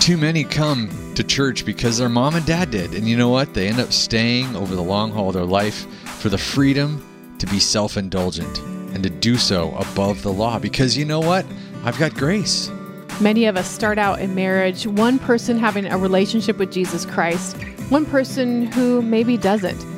Too 0.00 0.16
many 0.16 0.44
come 0.44 0.90
to 1.14 1.24
church 1.24 1.64
because 1.64 1.98
their 1.98 2.08
mom 2.08 2.34
and 2.34 2.44
dad 2.44 2.70
did, 2.70 2.94
and 2.94 3.08
you 3.08 3.16
know 3.16 3.30
what? 3.30 3.54
They 3.54 3.68
end 3.68 3.80
up 3.80 3.92
staying 3.92 4.54
over 4.54 4.74
the 4.74 4.82
long 4.82 5.10
haul 5.10 5.28
of 5.28 5.34
their 5.34 5.44
life 5.44 5.86
for 6.20 6.28
the 6.28 6.38
freedom 6.38 7.36
to 7.38 7.46
be 7.46 7.58
self 7.58 7.96
indulgent 7.96 8.58
and 8.94 9.02
to 9.02 9.10
do 9.10 9.36
so 9.36 9.74
above 9.76 10.22
the 10.22 10.32
law 10.32 10.58
because 10.58 10.96
you 10.96 11.04
know 11.04 11.20
what? 11.20 11.44
I've 11.84 11.98
got 11.98 12.14
grace. 12.14 12.70
Many 13.20 13.46
of 13.46 13.56
us 13.56 13.68
start 13.68 13.98
out 13.98 14.20
in 14.20 14.34
marriage, 14.34 14.86
one 14.86 15.18
person 15.18 15.58
having 15.58 15.86
a 15.86 15.96
relationship 15.96 16.58
with 16.58 16.72
Jesus 16.72 17.06
Christ, 17.06 17.56
one 17.88 18.04
person 18.06 18.66
who 18.72 19.02
maybe 19.02 19.36
doesn't. 19.36 19.93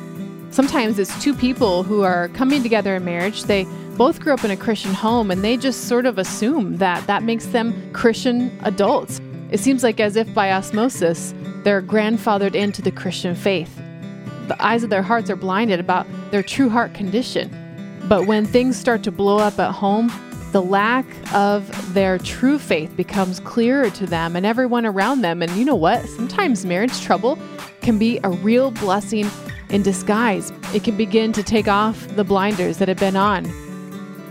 Sometimes 0.49 0.97
it's 0.97 1.21
two 1.21 1.33
people 1.33 1.83
who 1.83 2.03
are 2.03 2.29
coming 2.29 2.63
together 2.63 2.95
in 2.95 3.05
marriage. 3.05 3.43
They 3.43 3.65
both 3.97 4.19
grew 4.19 4.33
up 4.33 4.43
in 4.43 4.51
a 4.51 4.57
Christian 4.57 4.93
home 4.93 5.29
and 5.31 5.43
they 5.43 5.57
just 5.57 5.87
sort 5.87 6.05
of 6.05 6.17
assume 6.17 6.77
that 6.77 7.05
that 7.07 7.23
makes 7.23 7.47
them 7.47 7.91
Christian 7.93 8.57
adults. 8.63 9.19
It 9.51 9.59
seems 9.59 9.83
like 9.83 9.99
as 9.99 10.15
if 10.15 10.33
by 10.33 10.51
osmosis, 10.51 11.33
they're 11.63 11.81
grandfathered 11.81 12.55
into 12.55 12.81
the 12.81 12.91
Christian 12.91 13.35
faith. 13.35 13.75
The 14.47 14.55
eyes 14.63 14.83
of 14.83 14.89
their 14.89 15.01
hearts 15.01 15.29
are 15.29 15.35
blinded 15.35 15.79
about 15.79 16.07
their 16.31 16.43
true 16.43 16.69
heart 16.69 16.93
condition. 16.93 17.51
But 18.07 18.25
when 18.25 18.45
things 18.45 18.77
start 18.77 19.03
to 19.03 19.11
blow 19.11 19.37
up 19.37 19.59
at 19.59 19.73
home, 19.73 20.11
the 20.53 20.61
lack 20.61 21.05
of 21.33 21.93
their 21.93 22.17
true 22.17 22.57
faith 22.57 22.95
becomes 22.95 23.41
clearer 23.41 23.89
to 23.91 24.05
them 24.05 24.35
and 24.35 24.45
everyone 24.45 24.85
around 24.85 25.21
them. 25.21 25.41
And 25.41 25.51
you 25.57 25.65
know 25.65 25.75
what? 25.75 26.07
Sometimes 26.07 26.65
marriage 26.65 27.01
trouble 27.01 27.37
can 27.81 27.97
be 27.97 28.19
a 28.23 28.29
real 28.29 28.71
blessing 28.71 29.29
in 29.69 29.83
disguise. 29.83 30.51
It 30.73 30.83
can 30.83 30.97
begin 30.97 31.33
to 31.33 31.43
take 31.43 31.67
off 31.67 32.07
the 32.15 32.23
blinders 32.23 32.77
that 32.77 32.87
have 32.87 32.99
been 32.99 33.15
on 33.15 33.45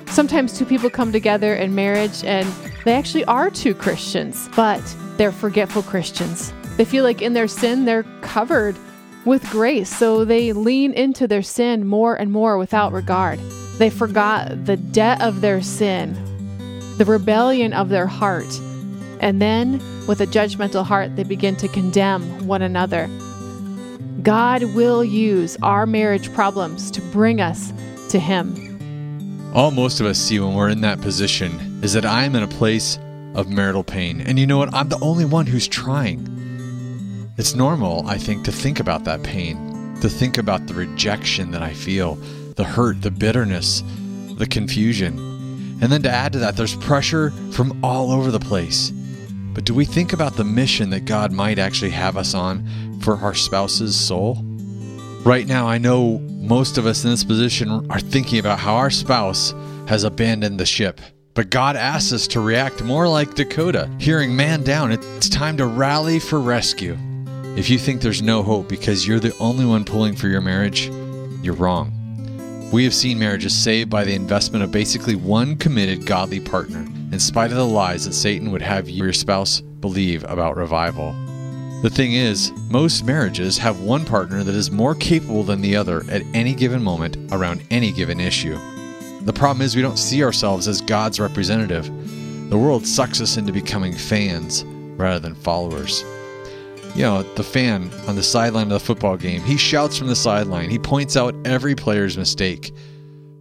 Sometimes 0.09 0.57
two 0.57 0.65
people 0.65 0.89
come 0.89 1.13
together 1.13 1.55
in 1.55 1.75
marriage 1.75 2.25
and 2.25 2.49
they 2.85 2.95
actually 2.95 3.25
are 3.27 3.51
two 3.51 3.75
Christians, 3.75 4.49
but 4.57 4.81
they're 5.19 5.33
forgetful 5.33 5.83
Christians. 5.83 6.55
They 6.79 6.87
feel 6.87 7.05
like 7.05 7.21
in 7.21 7.35
their 7.35 7.49
sin 7.49 7.85
they're 7.85 8.05
covered 8.23 8.79
with 9.27 9.49
grace, 9.51 9.95
so 9.95 10.25
they 10.25 10.53
lean 10.53 10.93
into 10.93 11.27
their 11.27 11.43
sin 11.43 11.87
more 11.87 12.15
and 12.15 12.33
more 12.33 12.57
without 12.57 12.93
regard. 12.93 13.39
They 13.77 13.91
forgot 13.91 14.65
the 14.65 14.77
debt 14.77 15.21
of 15.21 15.43
their 15.43 15.61
sin, 15.61 16.15
the 16.97 17.05
rebellion 17.05 17.73
of 17.73 17.89
their 17.91 18.07
heart, 18.07 18.59
and 19.21 19.43
then 19.43 19.83
with 20.07 20.21
a 20.21 20.27
judgmental 20.27 20.87
heart, 20.87 21.17
they 21.17 21.25
begin 21.25 21.57
to 21.57 21.69
condemn 21.69 22.47
one 22.47 22.63
another. 22.63 23.11
God 24.27 24.65
will 24.75 25.05
use 25.05 25.57
our 25.63 25.87
marriage 25.87 26.35
problems 26.35 26.91
to 26.91 27.01
bring 27.01 27.41
us 27.41 27.73
to 28.09 28.19
Him. 28.19 29.53
All 29.55 29.71
most 29.71 30.01
of 30.01 30.07
us 30.07 30.19
see 30.19 30.41
when 30.41 30.55
we're 30.55 30.69
in 30.69 30.81
that 30.81 31.01
position 31.01 31.79
is 31.85 31.93
that 31.93 32.05
I'm 32.05 32.35
in 32.35 32.43
a 32.43 32.49
place 32.49 32.99
of 33.37 33.49
marital 33.49 33.85
pain. 33.85 34.21
And 34.21 34.37
you 34.37 34.45
know 34.45 34.59
what? 34.59 34.75
I'm 34.75 34.89
the 34.89 34.99
only 34.99 35.25
one 35.25 35.47
who's 35.47 35.69
trying. 35.69 36.27
It's 37.37 37.55
normal, 37.55 38.05
I 38.09 38.19
think, 38.19 38.45
to 38.47 38.51
think 38.51 38.81
about 38.81 39.05
that 39.05 39.23
pain, 39.23 39.97
to 40.01 40.09
think 40.09 40.39
about 40.39 40.67
the 40.67 40.75
rejection 40.75 41.53
that 41.53 41.63
I 41.63 41.73
feel, 41.73 42.17
the 42.57 42.65
hurt, 42.65 43.03
the 43.03 43.13
bitterness, 43.13 43.85
the 44.39 44.49
confusion. 44.49 45.21
And 45.81 45.93
then 45.93 46.03
to 46.03 46.11
add 46.11 46.33
to 46.33 46.41
that, 46.41 46.57
there's 46.57 46.75
pressure 46.75 47.31
from 47.53 47.79
all 47.85 48.11
over 48.11 48.33
the 48.33 48.41
place. 48.41 48.91
But 49.57 49.65
do 49.65 49.73
we 49.73 49.87
think 49.87 50.13
about 50.13 50.35
the 50.35 50.45
mission 50.45 50.91
that 50.91 51.07
God 51.07 51.33
might 51.33 51.59
actually 51.59 51.93
have 51.93 52.19
us 52.19 52.35
on 52.35 53.01
for 53.01 53.17
our 53.17 53.33
spouse's 53.33 53.97
soul? 53.97 54.35
Right 55.25 55.47
now, 55.47 55.67
I 55.67 55.79
know 55.79 56.19
most 56.19 56.77
of 56.77 56.85
us 56.85 57.05
in 57.05 57.11
this 57.11 57.25
position 57.25 57.91
are 57.91 57.99
thinking 57.99 58.39
about 58.39 58.59
how 58.59 58.75
our 58.75 58.91
spouse 58.91 59.55
has 59.89 60.05
abandoned 60.05 60.61
the 60.61 60.67
ship. 60.67 61.01
But 61.33 61.49
God 61.49 61.75
asks 61.75 62.13
us 62.13 62.27
to 62.29 62.41
react 62.41 62.85
more 62.85 63.09
like 63.09 63.33
Dakota, 63.33 63.91
hearing 63.99 64.37
man 64.37 64.63
down. 64.63 64.93
It's 64.93 65.31
time 65.31 65.57
to 65.57 65.65
rally 65.65 66.19
for 66.19 66.39
rescue. 66.39 66.99
If 67.57 67.71
you 67.71 67.79
think 67.79 68.03
there's 68.03 68.21
no 68.21 68.43
hope 68.43 68.69
because 68.69 69.09
you're 69.09 69.21
the 69.21 69.35
only 69.39 69.65
one 69.65 69.87
pulling 69.87 70.17
for 70.17 70.29
your 70.29 70.43
marriage, 70.43 70.89
you're 71.43 71.55
wrong. 71.55 71.95
We 72.71 72.85
have 72.85 72.93
seen 72.93 73.19
marriages 73.19 73.55
saved 73.55 73.89
by 73.89 74.05
the 74.05 74.15
investment 74.15 74.65
of 74.65 74.71
basically 74.71 75.15
one 75.15 75.57
committed 75.57 76.05
godly 76.05 76.41
partner, 76.41 76.87
in 77.13 77.21
spite 77.21 77.51
of 77.51 77.57
the 77.57 77.67
lies 77.67 78.05
that 78.05 78.13
Satan 78.13 78.51
would 78.51 78.63
have 78.63 78.91
your 78.91 79.13
spouse 79.13 79.61
believe 79.61 80.25
about 80.25 80.57
revival. 80.57 81.13
The 81.83 81.91
thing 81.91 82.15
is, 82.15 82.53
most 82.71 83.05
marriages 83.05 83.59
have 83.59 83.81
one 83.81 84.05
partner 84.05 84.43
that 84.43 84.55
is 84.55 84.71
more 84.71 84.95
capable 84.95 85.43
than 85.43 85.61
the 85.61 85.77
other 85.77 86.05
at 86.11 86.23
any 86.35 86.55
given 86.55 86.83
moment 86.83 87.17
around 87.33 87.63
any 87.71 87.93
given 87.93 88.19
issue. 88.19 88.59
The 89.23 89.33
problem 89.33 89.63
is, 89.63 89.77
we 89.77 89.83
don't 89.83 89.99
see 89.99 90.25
ourselves 90.25 90.69
as 90.69 90.81
God's 90.81 91.21
representative. 91.21 91.87
The 92.51 92.59
world 92.59 92.87
sucks 92.87 93.21
us 93.21 93.37
into 93.37 93.53
becoming 93.53 93.95
fans 93.95 94.65
rather 94.97 95.19
than 95.19 95.35
followers. 95.35 96.03
You 96.95 97.03
know, 97.03 97.23
the 97.35 97.43
fan 97.43 97.91
on 98.09 98.17
the 98.17 98.23
sideline 98.23 98.65
of 98.65 98.71
the 98.71 98.81
football 98.81 99.17
game, 99.17 99.43
he 99.43 99.59
shouts 99.59 99.99
from 99.99 100.07
the 100.07 100.17
sideline, 100.17 100.71
he 100.71 100.79
points 100.79 101.17
out 101.17 101.35
every 101.45 101.75
player's 101.75 102.17
mistake. 102.17 102.73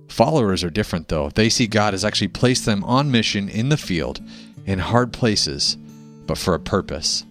Followers 0.08 0.64
are 0.64 0.70
different, 0.70 1.08
though. 1.08 1.30
They 1.30 1.50
see 1.50 1.68
God 1.68 1.94
has 1.94 2.06
actually 2.06 2.30
placed 2.30 2.66
them 2.66 2.84
on 2.84 3.12
mission 3.12 3.50
in 3.50 3.70
the 3.70 3.78
field, 3.78 4.22
in 4.66 4.80
hard 4.80 5.12
places, 5.14 5.78
but 6.26 6.38
for 6.38 6.54
a 6.54 6.60
purpose. 6.60 7.26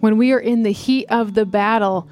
When 0.00 0.18
we 0.18 0.32
are 0.32 0.40
in 0.40 0.62
the 0.62 0.72
heat 0.72 1.06
of 1.10 1.34
the 1.34 1.46
battle, 1.46 2.08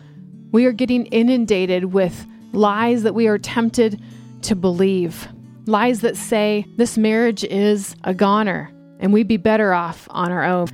we 0.52 0.66
are 0.66 0.72
getting 0.72 1.06
inundated 1.06 1.86
with 1.86 2.26
lies 2.52 3.02
that 3.02 3.14
we 3.14 3.26
are 3.26 3.38
tempted 3.38 4.00
to 4.42 4.54
believe. 4.54 5.28
Lies 5.66 6.00
that 6.00 6.16
say 6.16 6.66
this 6.76 6.96
marriage 6.96 7.44
is 7.44 7.94
a 8.04 8.14
goner 8.14 8.72
and 9.00 9.12
we'd 9.12 9.28
be 9.28 9.36
better 9.36 9.72
off 9.72 10.06
on 10.10 10.30
our 10.30 10.44
own. 10.44 10.68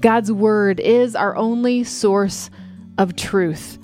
God's 0.00 0.32
word 0.32 0.80
is 0.80 1.14
our 1.14 1.36
only 1.36 1.84
source 1.84 2.50
of 2.98 3.16
truth. 3.16 3.78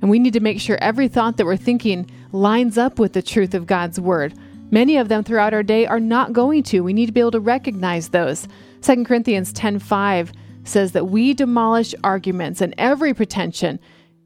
And 0.00 0.10
we 0.10 0.18
need 0.18 0.34
to 0.34 0.40
make 0.40 0.60
sure 0.60 0.76
every 0.80 1.08
thought 1.08 1.38
that 1.38 1.46
we're 1.46 1.56
thinking 1.56 2.10
lines 2.34 2.76
up 2.76 2.98
with 2.98 3.12
the 3.12 3.22
truth 3.22 3.54
of 3.54 3.66
God's 3.66 4.00
word. 4.00 4.34
Many 4.70 4.96
of 4.96 5.08
them 5.08 5.22
throughout 5.22 5.54
our 5.54 5.62
day 5.62 5.86
are 5.86 6.00
not 6.00 6.32
going 6.32 6.64
to. 6.64 6.80
We 6.80 6.92
need 6.92 7.06
to 7.06 7.12
be 7.12 7.20
able 7.20 7.30
to 7.30 7.40
recognize 7.40 8.08
those. 8.08 8.48
2 8.82 9.04
Corinthians 9.04 9.52
10:5 9.52 10.32
says 10.64 10.92
that 10.92 11.06
we 11.06 11.32
demolish 11.32 11.94
arguments 12.02 12.60
and 12.60 12.74
every 12.76 13.14
pretension, 13.14 13.78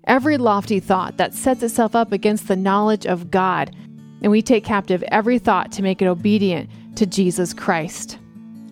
every 0.05 0.39
lofty 0.39 0.81
thought 0.81 1.19
that 1.19 1.35
sets 1.35 1.63
itself 1.63 1.95
up 1.95 2.11
against 2.13 2.49
the 2.49 2.57
knowledge 2.57 3.05
of 3.07 3.31
God, 3.31 3.77
and 4.23 4.33
we 4.33 4.41
take 4.41 4.65
captive 4.65 5.05
every 5.09 5.39
thought 5.39 5.71
to 5.73 5.83
make 5.83 6.01
it 6.01 6.07
obedient 6.07 6.71
to 6.97 7.05
Jesus 7.05 7.53
Christ. 7.53 8.19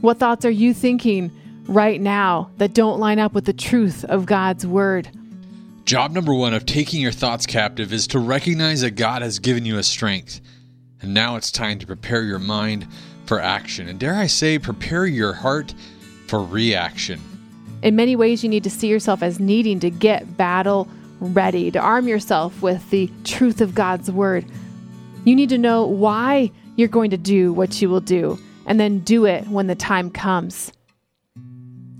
What 0.01 0.19
thoughts 0.19 0.47
are 0.47 0.51
you 0.51 0.73
thinking 0.73 1.31
right 1.67 2.01
now 2.01 2.51
that 2.57 2.73
don't 2.73 3.01
line 3.01 3.19
up 3.19 3.35
with 3.35 3.45
the 3.45 3.53
truth 3.53 4.03
of 4.07 4.25
God's 4.25 4.67
word? 4.67 5.11
Job 5.87 6.11
number 6.11 6.35
one 6.35 6.53
of 6.53 6.67
taking 6.67 7.01
your 7.01 7.13
thoughts 7.13 7.47
captive 7.47 7.93
is 7.93 8.09
to 8.09 8.19
recognize 8.19 8.81
that 8.81 8.97
God 8.97 9.23
has 9.23 9.39
given 9.39 9.65
you 9.65 9.79
a 9.79 9.85
strength. 9.85 10.41
And 11.01 11.15
now 11.15 11.37
it's 11.37 11.53
time 11.53 11.79
to 11.79 11.87
prepare 11.87 12.25
your 12.25 12.41
mind 12.41 12.89
for 13.25 13.41
action. 13.41 13.89
And 13.89 13.97
dare 14.01 14.17
I 14.17 14.27
say, 14.27 14.59
prepare 14.59 15.07
your 15.07 15.33
heart 15.33 15.73
for 16.27 16.43
reaction. 16.43 17.21
In 17.83 17.95
many 17.95 18.17
ways, 18.17 18.43
you 18.43 18.49
need 18.49 18.65
to 18.65 18.71
see 18.71 18.89
yourself 18.89 19.23
as 19.23 19.39
needing 19.39 19.79
to 19.79 19.89
get 19.89 20.37
battle 20.37 20.89
ready, 21.21 21.71
to 21.71 21.79
arm 21.79 22.09
yourself 22.09 22.61
with 22.61 22.91
the 22.91 23.09
truth 23.23 23.61
of 23.61 23.73
God's 23.73 24.11
word. 24.11 24.45
You 25.25 25.37
need 25.37 25.51
to 25.51 25.59
know 25.59 25.87
why 25.87 26.51
you're 26.75 26.89
going 26.89 27.11
to 27.11 27.17
do 27.17 27.53
what 27.53 27.81
you 27.81 27.89
will 27.89 28.01
do 28.01 28.41
and 28.67 28.81
then 28.81 28.99
do 28.99 29.25
it 29.25 29.47
when 29.47 29.69
the 29.69 29.77
time 29.77 30.11
comes. 30.11 30.73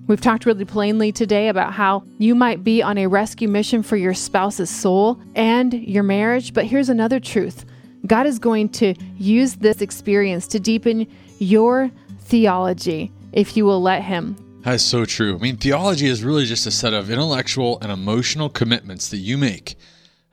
We've 0.07 0.21
talked 0.21 0.47
really 0.47 0.65
plainly 0.65 1.11
today 1.11 1.49
about 1.49 1.73
how 1.73 2.05
you 2.19 2.37
might 2.37 2.63
be 2.63 2.81
on 2.81 2.97
a 2.97 3.09
rescue 3.09 3.49
mission 3.49 3.83
for 3.83 3.97
your 3.97 4.15
spouse's 4.15 4.71
soul 4.71 5.21
and 5.35 5.73
your 5.73 6.05
marriage, 6.05 6.55
but 6.55 6.65
here's 6.65 6.89
another 6.89 7.19
truth 7.19 7.65
God 8.07 8.25
is 8.27 8.39
going 8.39 8.69
to 8.69 8.95
use 9.17 9.57
this 9.57 9.81
experience 9.81 10.47
to 10.49 10.61
deepen 10.61 11.09
your 11.39 11.91
theology 12.21 13.11
if 13.33 13.57
you 13.57 13.65
will 13.65 13.83
let 13.83 14.03
Him. 14.03 14.37
That 14.63 14.75
is 14.75 14.85
so 14.85 15.05
true. 15.05 15.37
I 15.37 15.39
mean, 15.39 15.57
theology 15.57 16.07
is 16.07 16.23
really 16.23 16.45
just 16.45 16.67
a 16.67 16.71
set 16.71 16.95
of 16.95 17.11
intellectual 17.11 17.79
and 17.83 17.91
emotional 17.91 18.49
commitments 18.49 19.09
that 19.09 19.19
you 19.19 19.37
make 19.37 19.77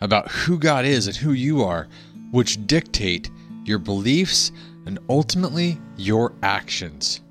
about 0.01 0.29
who 0.29 0.59
God 0.59 0.85
is 0.85 1.07
and 1.07 1.15
who 1.15 1.31
you 1.31 1.63
are, 1.63 1.87
which 2.29 2.67
dictate 2.67 3.31
your 3.65 3.79
beliefs 3.79 4.51
and 4.85 4.99
ultimately 5.09 5.79
your 5.97 6.33
actions. 6.43 7.21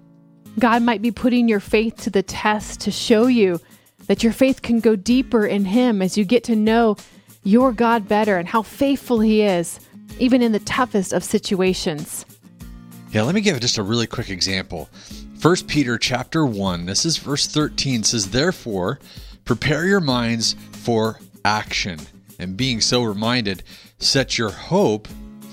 God 0.58 0.82
might 0.82 1.02
be 1.02 1.10
putting 1.10 1.48
your 1.48 1.60
faith 1.60 1.96
to 2.02 2.10
the 2.10 2.22
test 2.22 2.80
to 2.82 2.90
show 2.90 3.26
you 3.26 3.60
that 4.06 4.22
your 4.22 4.32
faith 4.32 4.62
can 4.62 4.80
go 4.80 4.96
deeper 4.96 5.46
in 5.46 5.64
Him 5.64 6.02
as 6.02 6.18
you 6.18 6.24
get 6.24 6.44
to 6.44 6.56
know 6.56 6.96
your 7.42 7.72
God 7.72 8.06
better 8.06 8.36
and 8.36 8.48
how 8.48 8.62
faithful 8.62 9.20
He 9.20 9.42
is, 9.42 9.80
even 10.18 10.42
in 10.42 10.52
the 10.52 10.58
toughest 10.60 11.12
of 11.12 11.24
situations. 11.24 12.26
Yeah, 13.10 13.22
let 13.22 13.34
me 13.34 13.40
give 13.40 13.58
just 13.60 13.78
a 13.78 13.82
really 13.82 14.06
quick 14.06 14.30
example. 14.30 14.88
1 15.40 15.56
Peter 15.66 15.98
chapter 15.98 16.46
1, 16.46 16.86
this 16.86 17.04
is 17.04 17.16
verse 17.16 17.46
13 17.46 18.04
says, 18.04 18.28
"Therefore, 18.28 19.00
prepare 19.44 19.86
your 19.86 20.00
minds 20.00 20.54
for 20.70 21.18
action, 21.44 21.98
and 22.38 22.56
being 22.56 22.80
so 22.80 23.02
reminded, 23.02 23.62
set 23.98 24.38
your 24.38 24.50
hope 24.50 25.08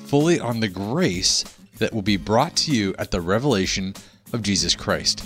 fully 0.06 0.40
on 0.40 0.60
the 0.60 0.68
grace 0.68 1.44
that 1.80 1.94
will 1.94 2.02
be 2.02 2.18
brought 2.18 2.56
to 2.58 2.72
you 2.72 2.94
at 3.00 3.12
the 3.12 3.22
revelation 3.22 3.94
of 4.34 4.42
Jesus 4.42 4.76
Christ. 4.76 5.26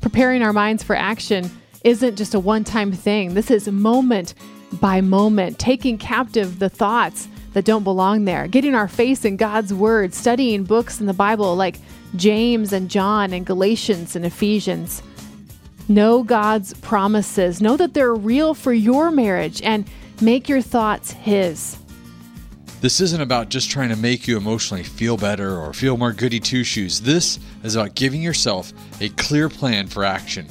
Preparing 0.00 0.42
our 0.42 0.52
minds 0.52 0.82
for 0.82 0.96
action 0.96 1.50
isn't 1.84 2.16
just 2.16 2.34
a 2.34 2.40
one 2.40 2.64
time 2.64 2.92
thing, 2.92 3.34
this 3.34 3.50
is 3.50 3.68
moment 3.68 4.34
by 4.80 5.00
moment, 5.00 5.58
taking 5.58 5.98
captive 5.98 6.58
the 6.58 6.68
thoughts 6.68 7.28
that 7.52 7.64
don't 7.64 7.84
belong 7.84 8.24
there, 8.24 8.46
getting 8.48 8.74
our 8.74 8.88
face 8.88 9.24
in 9.24 9.36
God's 9.36 9.74
Word, 9.74 10.14
studying 10.14 10.64
books 10.64 11.00
in 11.00 11.06
the 11.06 11.12
Bible 11.12 11.54
like 11.54 11.78
James 12.16 12.72
and 12.72 12.90
John 12.90 13.32
and 13.32 13.44
Galatians 13.44 14.16
and 14.16 14.24
Ephesians. 14.24 15.02
Know 15.88 16.22
God's 16.22 16.74
promises, 16.74 17.60
know 17.60 17.76
that 17.76 17.94
they're 17.94 18.14
real 18.14 18.54
for 18.54 18.72
your 18.72 19.10
marriage, 19.10 19.60
and 19.62 19.88
make 20.20 20.48
your 20.48 20.62
thoughts 20.62 21.12
His. 21.12 21.76
This 22.82 23.00
isn't 23.00 23.20
about 23.20 23.48
just 23.48 23.70
trying 23.70 23.90
to 23.90 23.96
make 23.96 24.26
you 24.26 24.36
emotionally 24.36 24.82
feel 24.82 25.16
better 25.16 25.56
or 25.56 25.72
feel 25.72 25.96
more 25.96 26.12
goody 26.12 26.40
two 26.40 26.64
shoes. 26.64 27.00
This 27.00 27.38
is 27.62 27.76
about 27.76 27.94
giving 27.94 28.20
yourself 28.20 28.72
a 29.00 29.08
clear 29.10 29.48
plan 29.48 29.86
for 29.86 30.04
action. 30.04 30.48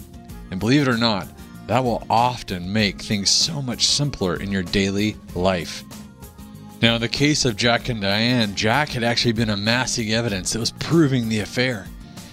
And 0.49 0.57
believe 0.57 0.83
it 0.83 0.87
or 0.87 0.95
not, 0.95 1.27
that 1.67 1.83
will 1.83 2.07
often 2.09 2.71
make 2.71 3.01
things 3.01 3.29
so 3.29 3.61
much 3.61 3.85
simpler 3.85 4.37
in 4.37 4.49
your 4.49 4.63
daily 4.63 5.17
life. 5.35 5.83
Now, 6.81 6.95
in 6.95 7.01
the 7.01 7.09
case 7.09 7.43
of 7.43 7.57
Jack 7.57 7.89
and 7.89 7.99
Diane, 7.99 8.55
Jack 8.55 8.87
had 8.87 9.03
actually 9.03 9.33
been 9.33 9.49
amassing 9.49 10.13
evidence 10.13 10.53
that 10.53 10.59
was 10.59 10.71
proving 10.71 11.27
the 11.27 11.41
affair. 11.41 11.85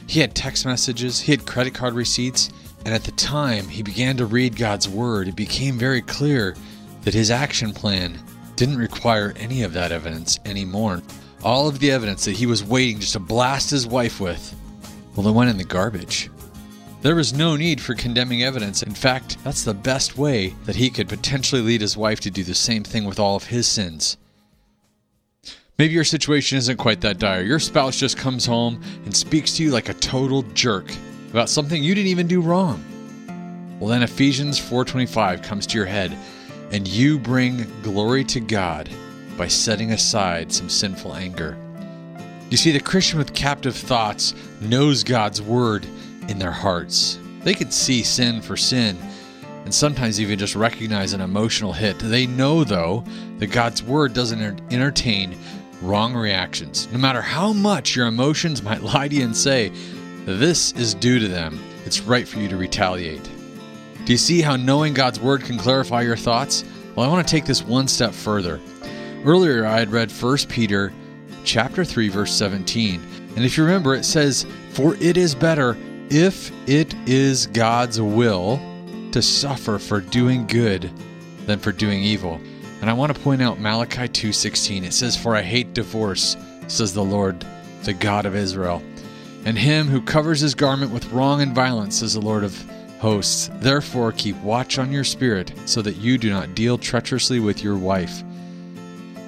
He 0.07 0.21
had 0.21 0.33
text 0.33 0.65
messages, 0.65 1.19
he 1.19 1.33
had 1.33 1.45
credit 1.45 1.75
card 1.75 1.95
receipts, 1.95 2.51
and 2.85 2.95
at 2.95 3.03
the 3.03 3.11
time 3.11 3.67
he 3.67 3.83
began 3.83 4.17
to 4.19 4.27
read 4.27 4.55
God's 4.55 4.89
Word, 4.89 5.27
it 5.27 5.35
became 5.35 5.77
very 5.77 6.03
clear 6.03 6.55
that 7.03 7.15
his 7.15 7.33
action 7.33 7.73
plan 7.73 8.17
didn't 8.59 8.77
require 8.77 9.33
any 9.37 9.63
of 9.63 9.73
that 9.73 9.93
evidence 9.93 10.41
anymore. 10.45 11.01
All 11.45 11.69
of 11.69 11.79
the 11.79 11.93
evidence 11.93 12.25
that 12.25 12.33
he 12.33 12.45
was 12.45 12.65
waiting 12.65 12.99
just 12.99 13.13
to 13.13 13.21
blast 13.21 13.71
his 13.71 13.87
wife 13.87 14.21
with, 14.21 14.53
well, 15.15 15.29
it 15.29 15.33
went 15.33 15.49
in 15.49 15.57
the 15.57 15.63
garbage. 15.65 16.29
There 17.01 17.15
was 17.15 17.33
no 17.33 17.55
need 17.55 17.81
for 17.81 17.95
condemning 17.95 18.43
evidence. 18.43 18.83
In 18.83 18.95
fact, 18.95 19.39
that's 19.45 19.63
the 19.63 19.75
best 19.75 20.19
way 20.19 20.57
that 20.65 20.75
he 20.75 20.91
could 20.91 21.09
potentially 21.09 21.63
lead 21.63 21.81
his 21.81 21.97
wife 21.97 22.19
to 22.21 22.33
do 22.33 22.43
the 22.43 22.55
same 22.57 22.83
thing 22.83 23.05
with 23.05 23.21
all 23.21 23.37
of 23.37 23.45
his 23.45 23.69
sins. 23.69 24.17
Maybe 25.79 25.95
your 25.95 26.03
situation 26.03 26.59
isn't 26.59 26.79
quite 26.79 27.01
that 27.03 27.21
dire. 27.21 27.43
Your 27.43 27.61
spouse 27.61 27.97
just 27.97 28.17
comes 28.17 28.45
home 28.45 28.83
and 29.05 29.17
speaks 29.17 29.55
to 29.57 29.63
you 29.63 29.71
like 29.71 29.89
a 29.89 29.95
total 29.95 30.43
jerk 30.55 30.93
about 31.31 31.49
something 31.49 31.81
you 31.81 31.95
didn't 31.95 32.09
even 32.09 32.27
do 32.27 32.41
wrong. 32.41 32.85
Well, 33.79 33.91
then 33.91 34.03
Ephesians 34.03 34.59
4:25 34.59 35.45
comes 35.45 35.65
to 35.69 35.79
your 35.79 35.87
head 35.87 36.19
and 36.71 36.87
you 36.87 37.19
bring 37.19 37.67
glory 37.83 38.25
to 38.25 38.41
God 38.41 38.91
by 39.37 39.49
setting 39.49 39.93
aside 39.93 40.53
some 40.53 40.69
sinful 40.69 41.15
anger. 41.15 41.57
You 42.51 42.57
see, 42.57 42.73
the 42.73 42.81
Christian 42.81 43.19
with 43.19 43.35
captive 43.35 43.77
thoughts 43.77 44.35
knows 44.61 45.05
God's 45.05 45.41
word 45.41 45.87
in 46.29 46.39
their 46.39 46.53
hearts. 46.53 47.19
They 47.43 47.55
can 47.55 47.71
see 47.71 48.03
sin 48.03 48.41
for 48.41 48.57
sin 48.57 48.97
and 49.69 49.75
sometimes 49.75 50.19
even 50.19 50.39
just 50.39 50.55
recognize 50.55 51.13
an 51.13 51.21
emotional 51.21 51.75
hit. 51.75 51.99
They 51.99 52.27
know, 52.27 52.65
though, 52.65 53.05
that 53.39 53.49
God's 53.49 53.83
word 53.83 54.15
doesn't 54.15 54.41
entertain 54.73 55.37
wrong 55.83 56.15
reactions. 56.15 56.89
No 56.91 56.99
matter 56.99 57.21
how 57.21 57.53
much 57.53 57.95
your 57.95 58.07
emotions 58.07 58.63
might 58.69 58.83
lie 58.83 59.09
to 59.09 59.15
you 59.15 59.25
and 59.25 59.37
say, 59.37 59.71
this 60.25 60.73
is 60.73 60.95
due 60.95 61.19
to 61.19 61.29
them, 61.29 61.63
it's 61.85 62.01
right 62.01 62.27
for 62.27 62.39
you 62.39 62.49
to 62.49 62.57
retaliate. 62.57 63.29
Do 64.09 64.15
you 64.15 64.19
see 64.19 64.41
how 64.41 64.57
knowing 64.57 64.95
God's 64.95 65.21
Word 65.21 65.43
can 65.43 65.59
clarify 65.59 66.01
your 66.01 66.17
thoughts? 66.17 66.65
Well, 66.95 67.07
I 67.07 67.13
want 67.13 67.29
to 67.29 67.31
take 67.31 67.45
this 67.45 67.63
one 67.63 67.87
step 67.87 68.15
further. 68.15 68.59
Earlier, 69.23 69.67
I 69.67 69.79
had 69.79 69.93
read 69.93 70.11
1 70.11 70.39
Peter 70.49 70.95
chapter 71.45 71.85
3 71.85 72.09
verse 72.09 72.33
17. 72.33 73.03
And 73.37 73.45
if 73.45 73.59
you 73.59 73.65
remember, 73.65 73.95
it 73.95 74.07
says, 74.07 74.47
"For 74.73 74.97
it 74.99 75.19
is 75.19 75.35
better 75.35 75.77
if 76.09 76.51
it 76.67 76.95
is 77.07 77.49
God's 77.49 78.01
will 78.01 78.59
to 79.13 79.21
suffer 79.21 79.79
for 79.79 80.01
doing 80.01 80.47
good 80.47 80.91
than 81.45 81.59
for 81.59 81.71
doing 81.71 82.03
evil." 82.03 82.41
And 82.81 82.89
I 82.89 82.95
want 82.95 83.15
to 83.15 83.21
point 83.21 83.43
out 83.43 83.61
Malachi 83.61 84.09
2:16. 84.09 84.85
It 84.85 84.95
says, 84.95 85.17
"For 85.17 85.37
I 85.37 85.43
hate 85.43 85.75
divorce," 85.75 86.35
says 86.67 86.95
the 86.95 87.05
Lord, 87.05 87.45
the 87.85 87.93
God 87.93 88.25
of 88.25 88.35
Israel, 88.35 88.83
"and 89.45 89.59
him 89.59 89.89
who 89.89 90.01
covers 90.01 90.41
his 90.41 90.55
garment 90.55 90.93
with 90.93 91.13
wrong 91.13 91.43
and 91.43 91.55
violence," 91.55 91.97
says 91.97 92.15
the 92.15 92.23
Lord 92.23 92.43
of 92.43 92.65
Hosts, 93.01 93.51
therefore 93.55 94.13
keep 94.13 94.37
watch 94.43 94.79
on 94.79 94.91
your 94.93 95.05
spirit, 95.05 95.53
so 95.67 95.83
that 95.83 95.97
you 95.97 96.19
do 96.19 96.31
not 96.31 96.55
deal 96.55 96.77
treacherously 96.77 97.41
with 97.41 97.63
your 97.63 97.77
wife. 97.77 98.23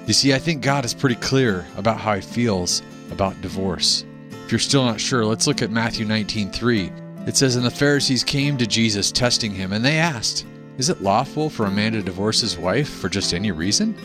You 0.07 0.13
see, 0.13 0.33
I 0.33 0.39
think 0.39 0.61
God 0.61 0.83
is 0.83 0.93
pretty 0.93 1.15
clear 1.15 1.65
about 1.77 1.99
how 1.99 2.15
he 2.15 2.21
feels 2.21 2.81
about 3.11 3.39
divorce. 3.41 4.03
If 4.45 4.51
you're 4.51 4.59
still 4.59 4.83
not 4.83 4.99
sure, 4.99 5.23
let's 5.23 5.47
look 5.47 5.61
at 5.61 5.71
Matthew 5.71 6.05
19:3. 6.05 6.91
It 7.27 7.37
says, 7.37 7.55
And 7.55 7.65
the 7.65 7.71
Pharisees 7.71 8.23
came 8.23 8.57
to 8.57 8.65
Jesus, 8.67 9.11
testing 9.11 9.53
him, 9.53 9.73
and 9.73 9.85
they 9.85 9.97
asked, 9.97 10.45
Is 10.77 10.89
it 10.89 11.01
lawful 11.01 11.49
for 11.49 11.65
a 11.65 11.71
man 11.71 11.93
to 11.93 12.01
divorce 12.01 12.41
his 12.41 12.57
wife 12.57 12.89
for 12.89 13.09
just 13.09 13.33
any 13.33 13.51
reason? 13.51 13.95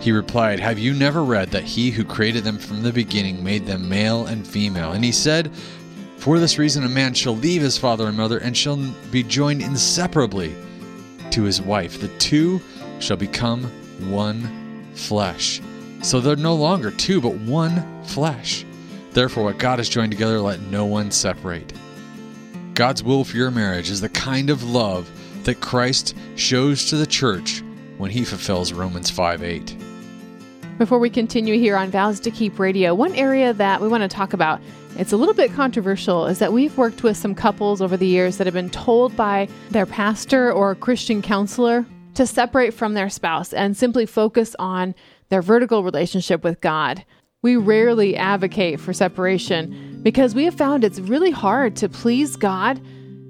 He 0.00 0.12
replied, 0.12 0.60
Have 0.60 0.78
you 0.78 0.92
never 0.92 1.24
read 1.24 1.50
that 1.52 1.64
he 1.64 1.90
who 1.90 2.04
created 2.04 2.44
them 2.44 2.58
from 2.58 2.82
the 2.82 2.92
beginning 2.92 3.42
made 3.42 3.64
them 3.64 3.88
male 3.88 4.26
and 4.26 4.46
female? 4.46 4.92
And 4.92 5.04
he 5.04 5.12
said, 5.12 5.50
For 6.26 6.40
this 6.40 6.58
reason, 6.58 6.82
a 6.82 6.88
man 6.88 7.14
shall 7.14 7.36
leave 7.36 7.62
his 7.62 7.78
father 7.78 8.08
and 8.08 8.16
mother 8.16 8.38
and 8.38 8.56
shall 8.56 8.78
be 9.12 9.22
joined 9.22 9.62
inseparably 9.62 10.56
to 11.30 11.44
his 11.44 11.62
wife. 11.62 12.00
The 12.00 12.08
two 12.18 12.60
shall 12.98 13.16
become 13.16 13.62
one 14.10 14.88
flesh. 14.94 15.62
So 16.02 16.18
they're 16.18 16.34
no 16.34 16.56
longer 16.56 16.90
two, 16.90 17.20
but 17.20 17.34
one 17.34 18.02
flesh. 18.06 18.66
Therefore, 19.12 19.44
what 19.44 19.58
God 19.58 19.78
has 19.78 19.88
joined 19.88 20.10
together, 20.10 20.40
let 20.40 20.60
no 20.62 20.84
one 20.84 21.12
separate. 21.12 21.72
God's 22.74 23.04
will 23.04 23.22
for 23.22 23.36
your 23.36 23.52
marriage 23.52 23.88
is 23.88 24.00
the 24.00 24.08
kind 24.08 24.50
of 24.50 24.64
love 24.64 25.08
that 25.44 25.60
Christ 25.60 26.16
shows 26.34 26.86
to 26.86 26.96
the 26.96 27.06
church 27.06 27.62
when 27.98 28.10
he 28.10 28.24
fulfills 28.24 28.72
Romans 28.72 29.10
5 29.10 29.44
8. 29.44 29.76
Before 30.76 30.98
we 30.98 31.08
continue 31.08 31.56
here 31.56 31.76
on 31.76 31.92
Vows 31.92 32.18
to 32.18 32.32
Keep 32.32 32.58
Radio, 32.58 32.96
one 32.96 33.14
area 33.14 33.52
that 33.52 33.80
we 33.80 33.86
want 33.86 34.02
to 34.02 34.08
talk 34.08 34.32
about, 34.32 34.60
it's 34.98 35.12
a 35.12 35.16
little 35.16 35.34
bit 35.34 35.52
controversial, 35.52 36.26
is 36.26 36.38
that 36.38 36.54
we've 36.54 36.76
worked 36.78 37.02
with 37.02 37.18
some 37.18 37.34
couples 37.34 37.82
over 37.82 37.96
the 37.96 38.06
years 38.06 38.38
that 38.38 38.46
have 38.46 38.54
been 38.54 38.70
told 38.70 39.14
by 39.14 39.46
their 39.70 39.84
pastor 39.84 40.50
or 40.50 40.74
Christian 40.74 41.20
counselor 41.20 41.84
to 42.14 42.26
separate 42.26 42.72
from 42.72 42.94
their 42.94 43.10
spouse 43.10 43.52
and 43.52 43.76
simply 43.76 44.06
focus 44.06 44.56
on 44.58 44.94
their 45.28 45.42
vertical 45.42 45.82
relationship 45.82 46.42
with 46.42 46.62
God. 46.62 47.04
We 47.42 47.56
rarely 47.56 48.16
advocate 48.16 48.80
for 48.80 48.94
separation 48.94 50.00
because 50.02 50.34
we 50.34 50.44
have 50.44 50.54
found 50.54 50.82
it's 50.82 50.98
really 50.98 51.30
hard 51.30 51.76
to 51.76 51.90
please 51.90 52.36
God 52.36 52.80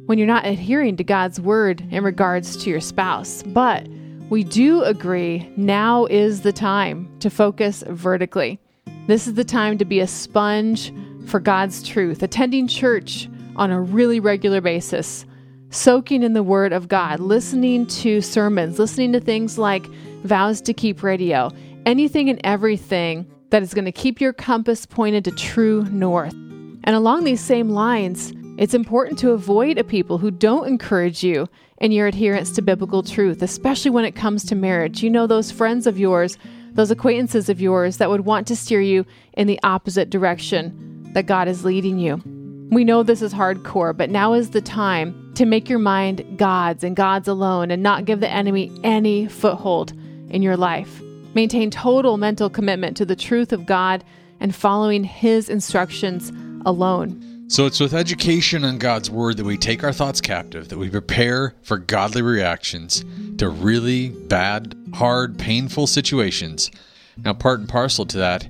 when 0.06 0.18
you're 0.18 0.26
not 0.26 0.46
adhering 0.46 0.96
to 0.98 1.04
God's 1.04 1.40
word 1.40 1.84
in 1.90 2.04
regards 2.04 2.56
to 2.58 2.70
your 2.70 2.80
spouse. 2.80 3.42
But 3.42 3.88
we 4.30 4.44
do 4.44 4.82
agree 4.84 5.50
now 5.56 6.06
is 6.06 6.42
the 6.42 6.52
time 6.52 7.10
to 7.18 7.28
focus 7.28 7.82
vertically. 7.88 8.60
This 9.08 9.26
is 9.26 9.34
the 9.34 9.44
time 9.44 9.78
to 9.78 9.84
be 9.84 9.98
a 9.98 10.06
sponge 10.06 10.92
for 11.26 11.40
God's 11.40 11.82
truth, 11.82 12.22
attending 12.22 12.68
church 12.68 13.28
on 13.56 13.70
a 13.70 13.80
really 13.80 14.20
regular 14.20 14.60
basis, 14.60 15.24
soaking 15.70 16.22
in 16.22 16.32
the 16.32 16.42
Word 16.42 16.72
of 16.72 16.88
God, 16.88 17.20
listening 17.20 17.86
to 17.86 18.20
sermons, 18.20 18.78
listening 18.78 19.12
to 19.12 19.20
things 19.20 19.58
like 19.58 19.86
Vows 20.24 20.60
to 20.62 20.72
Keep 20.72 21.02
Radio, 21.02 21.50
anything 21.84 22.30
and 22.30 22.40
everything 22.44 23.26
that 23.50 23.62
is 23.62 23.74
going 23.74 23.84
to 23.84 23.92
keep 23.92 24.20
your 24.20 24.32
compass 24.32 24.86
pointed 24.86 25.24
to 25.24 25.30
true 25.32 25.84
north. 25.90 26.32
And 26.32 26.90
along 26.90 27.24
these 27.24 27.40
same 27.40 27.70
lines, 27.70 28.32
it's 28.58 28.74
important 28.74 29.18
to 29.20 29.32
avoid 29.32 29.78
a 29.78 29.84
people 29.84 30.18
who 30.18 30.30
don't 30.30 30.66
encourage 30.66 31.22
you 31.22 31.48
in 31.78 31.92
your 31.92 32.06
adherence 32.06 32.52
to 32.52 32.62
biblical 32.62 33.02
truth, 33.02 33.42
especially 33.42 33.90
when 33.90 34.04
it 34.04 34.14
comes 34.14 34.44
to 34.44 34.54
marriage. 34.54 35.02
You 35.02 35.10
know, 35.10 35.26
those 35.26 35.50
friends 35.50 35.86
of 35.86 35.98
yours, 35.98 36.38
those 36.72 36.90
acquaintances 36.90 37.48
of 37.48 37.60
yours 37.60 37.98
that 37.98 38.08
would 38.08 38.22
want 38.22 38.46
to 38.46 38.56
steer 38.56 38.80
you 38.80 39.04
in 39.34 39.46
the 39.46 39.60
opposite 39.62 40.10
direction 40.10 40.95
that 41.16 41.24
God 41.24 41.48
is 41.48 41.64
leading 41.64 41.98
you. 41.98 42.20
We 42.70 42.84
know 42.84 43.02
this 43.02 43.22
is 43.22 43.32
hardcore, 43.32 43.96
but 43.96 44.10
now 44.10 44.34
is 44.34 44.50
the 44.50 44.60
time 44.60 45.32
to 45.36 45.46
make 45.46 45.66
your 45.66 45.78
mind 45.78 46.36
God's 46.36 46.84
and 46.84 46.94
God's 46.94 47.26
alone 47.26 47.70
and 47.70 47.82
not 47.82 48.04
give 48.04 48.20
the 48.20 48.28
enemy 48.28 48.70
any 48.84 49.26
foothold 49.26 49.94
in 50.28 50.42
your 50.42 50.58
life. 50.58 51.00
Maintain 51.32 51.70
total 51.70 52.18
mental 52.18 52.50
commitment 52.50 52.98
to 52.98 53.06
the 53.06 53.16
truth 53.16 53.54
of 53.54 53.64
God 53.64 54.04
and 54.40 54.54
following 54.54 55.04
His 55.04 55.48
instructions 55.48 56.32
alone. 56.66 57.46
So 57.48 57.64
it's 57.64 57.80
with 57.80 57.94
education 57.94 58.62
on 58.62 58.76
God's 58.76 59.10
Word 59.10 59.38
that 59.38 59.44
we 59.44 59.56
take 59.56 59.84
our 59.84 59.94
thoughts 59.94 60.20
captive, 60.20 60.68
that 60.68 60.76
we 60.76 60.90
prepare 60.90 61.54
for 61.62 61.78
godly 61.78 62.20
reactions 62.20 63.06
to 63.38 63.48
really 63.48 64.10
bad, 64.10 64.76
hard, 64.92 65.38
painful 65.38 65.86
situations. 65.86 66.70
Now, 67.16 67.32
part 67.32 67.58
and 67.60 67.68
parcel 67.70 68.04
to 68.04 68.18
that 68.18 68.46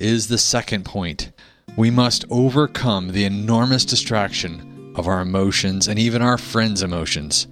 is 0.00 0.26
the 0.26 0.38
second 0.38 0.84
point. 0.84 1.30
We 1.78 1.92
must 1.92 2.24
overcome 2.28 3.12
the 3.12 3.24
enormous 3.24 3.84
distraction 3.84 4.92
of 4.96 5.06
our 5.06 5.20
emotions 5.20 5.86
and 5.86 5.96
even 5.96 6.22
our 6.22 6.36
friends' 6.36 6.82
emotions. 6.82 7.46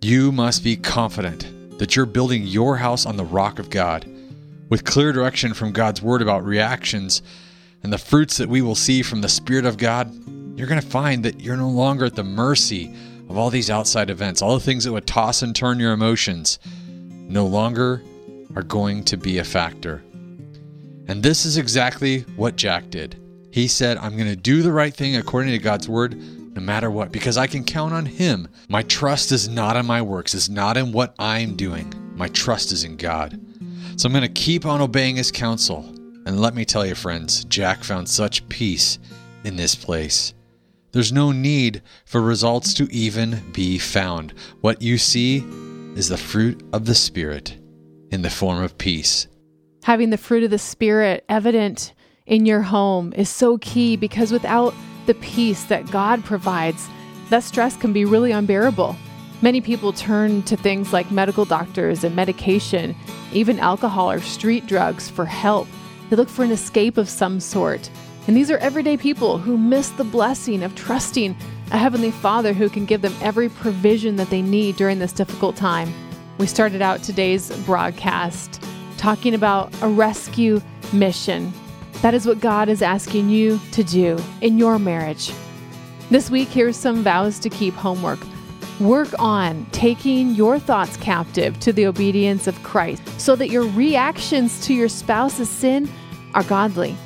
You 0.00 0.32
must 0.32 0.64
be 0.64 0.76
confident 0.76 1.78
that 1.78 1.94
you're 1.94 2.06
building 2.06 2.44
your 2.44 2.78
house 2.78 3.04
on 3.04 3.18
the 3.18 3.26
rock 3.26 3.58
of 3.58 3.68
God 3.68 4.06
with 4.70 4.86
clear 4.86 5.12
direction 5.12 5.52
from 5.52 5.72
God's 5.72 6.00
Word 6.00 6.22
about 6.22 6.42
reactions 6.42 7.20
and 7.82 7.92
the 7.92 7.98
fruits 7.98 8.38
that 8.38 8.48
we 8.48 8.62
will 8.62 8.74
see 8.74 9.02
from 9.02 9.20
the 9.20 9.28
Spirit 9.28 9.66
of 9.66 9.76
God, 9.76 10.10
you're 10.58 10.66
going 10.66 10.80
to 10.80 10.88
find 10.88 11.22
that 11.26 11.38
you're 11.38 11.58
no 11.58 11.68
longer 11.68 12.06
at 12.06 12.14
the 12.14 12.24
mercy 12.24 12.94
of 13.28 13.36
all 13.36 13.50
these 13.50 13.68
outside 13.68 14.08
events. 14.08 14.40
All 14.40 14.54
the 14.54 14.64
things 14.64 14.84
that 14.84 14.92
would 14.94 15.06
toss 15.06 15.42
and 15.42 15.54
turn 15.54 15.78
your 15.78 15.92
emotions 15.92 16.58
no 16.88 17.44
longer 17.44 18.02
are 18.56 18.62
going 18.62 19.04
to 19.04 19.18
be 19.18 19.36
a 19.36 19.44
factor. 19.44 20.02
And 21.08 21.22
this 21.22 21.46
is 21.46 21.56
exactly 21.56 22.20
what 22.36 22.56
Jack 22.56 22.90
did. 22.90 23.16
He 23.50 23.66
said, 23.66 23.96
I'm 23.96 24.14
going 24.14 24.28
to 24.28 24.36
do 24.36 24.62
the 24.62 24.72
right 24.72 24.94
thing 24.94 25.16
according 25.16 25.52
to 25.52 25.58
God's 25.58 25.88
word, 25.88 26.14
no 26.54 26.60
matter 26.60 26.90
what, 26.90 27.10
because 27.10 27.38
I 27.38 27.46
can 27.46 27.64
count 27.64 27.94
on 27.94 28.04
Him. 28.04 28.46
My 28.68 28.82
trust 28.82 29.32
is 29.32 29.48
not 29.48 29.76
in 29.76 29.86
my 29.86 30.02
works, 30.02 30.34
it's 30.34 30.50
not 30.50 30.76
in 30.76 30.92
what 30.92 31.14
I'm 31.18 31.56
doing. 31.56 31.92
My 32.14 32.28
trust 32.28 32.72
is 32.72 32.84
in 32.84 32.96
God. 32.96 33.40
So 33.96 34.06
I'm 34.06 34.12
going 34.12 34.22
to 34.22 34.28
keep 34.28 34.66
on 34.66 34.82
obeying 34.82 35.16
His 35.16 35.32
counsel. 35.32 35.80
And 36.26 36.40
let 36.40 36.54
me 36.54 36.66
tell 36.66 36.84
you, 36.84 36.94
friends, 36.94 37.44
Jack 37.46 37.84
found 37.84 38.06
such 38.08 38.46
peace 38.50 38.98
in 39.44 39.56
this 39.56 39.74
place. 39.74 40.34
There's 40.92 41.12
no 41.12 41.32
need 41.32 41.82
for 42.04 42.20
results 42.20 42.74
to 42.74 42.88
even 42.92 43.42
be 43.52 43.78
found. 43.78 44.34
What 44.60 44.82
you 44.82 44.98
see 44.98 45.38
is 45.96 46.08
the 46.08 46.18
fruit 46.18 46.62
of 46.72 46.84
the 46.84 46.94
Spirit 46.94 47.56
in 48.10 48.20
the 48.22 48.30
form 48.30 48.62
of 48.62 48.76
peace. 48.76 49.26
Having 49.84 50.10
the 50.10 50.18
fruit 50.18 50.42
of 50.42 50.50
the 50.50 50.58
Spirit 50.58 51.24
evident 51.28 51.94
in 52.26 52.44
your 52.44 52.62
home 52.62 53.12
is 53.14 53.28
so 53.28 53.58
key 53.58 53.96
because 53.96 54.32
without 54.32 54.74
the 55.06 55.14
peace 55.14 55.64
that 55.64 55.90
God 55.90 56.24
provides, 56.24 56.88
that 57.30 57.42
stress 57.42 57.76
can 57.76 57.92
be 57.92 58.04
really 58.04 58.32
unbearable. 58.32 58.96
Many 59.40 59.60
people 59.60 59.92
turn 59.92 60.42
to 60.42 60.56
things 60.56 60.92
like 60.92 61.10
medical 61.10 61.44
doctors 61.44 62.04
and 62.04 62.14
medication, 62.14 62.94
even 63.32 63.58
alcohol 63.60 64.10
or 64.10 64.20
street 64.20 64.66
drugs 64.66 65.08
for 65.08 65.24
help. 65.24 65.68
They 66.10 66.16
look 66.16 66.28
for 66.28 66.44
an 66.44 66.50
escape 66.50 66.98
of 66.98 67.08
some 67.08 67.40
sort. 67.40 67.88
And 68.26 68.36
these 68.36 68.50
are 68.50 68.58
everyday 68.58 68.96
people 68.96 69.38
who 69.38 69.56
miss 69.56 69.88
the 69.90 70.04
blessing 70.04 70.62
of 70.62 70.74
trusting 70.74 71.34
a 71.70 71.78
Heavenly 71.78 72.10
Father 72.10 72.52
who 72.52 72.68
can 72.68 72.84
give 72.84 73.00
them 73.00 73.14
every 73.22 73.48
provision 73.48 74.16
that 74.16 74.28
they 74.28 74.42
need 74.42 74.76
during 74.76 74.98
this 74.98 75.12
difficult 75.12 75.56
time. 75.56 75.92
We 76.36 76.46
started 76.46 76.82
out 76.82 77.02
today's 77.02 77.50
broadcast 77.64 78.62
talking 78.98 79.34
about 79.34 79.72
a 79.82 79.88
rescue 79.88 80.60
mission. 80.92 81.52
That 82.02 82.14
is 82.14 82.26
what 82.26 82.40
God 82.40 82.68
is 82.68 82.82
asking 82.82 83.30
you 83.30 83.58
to 83.72 83.82
do 83.82 84.18
in 84.40 84.58
your 84.58 84.78
marriage. 84.78 85.32
This 86.10 86.30
week, 86.30 86.48
here's 86.48 86.76
some 86.76 87.02
vows 87.02 87.38
to 87.40 87.48
keep 87.48 87.74
homework. 87.74 88.20
Work 88.80 89.08
on 89.18 89.66
taking 89.72 90.34
your 90.34 90.58
thoughts 90.58 90.96
captive 90.98 91.58
to 91.60 91.72
the 91.72 91.86
obedience 91.86 92.46
of 92.46 92.62
Christ 92.62 93.02
so 93.20 93.34
that 93.36 93.50
your 93.50 93.66
reactions 93.66 94.64
to 94.66 94.74
your 94.74 94.88
spouse's 94.88 95.48
sin 95.48 95.90
are 96.34 96.44
godly. 96.44 96.96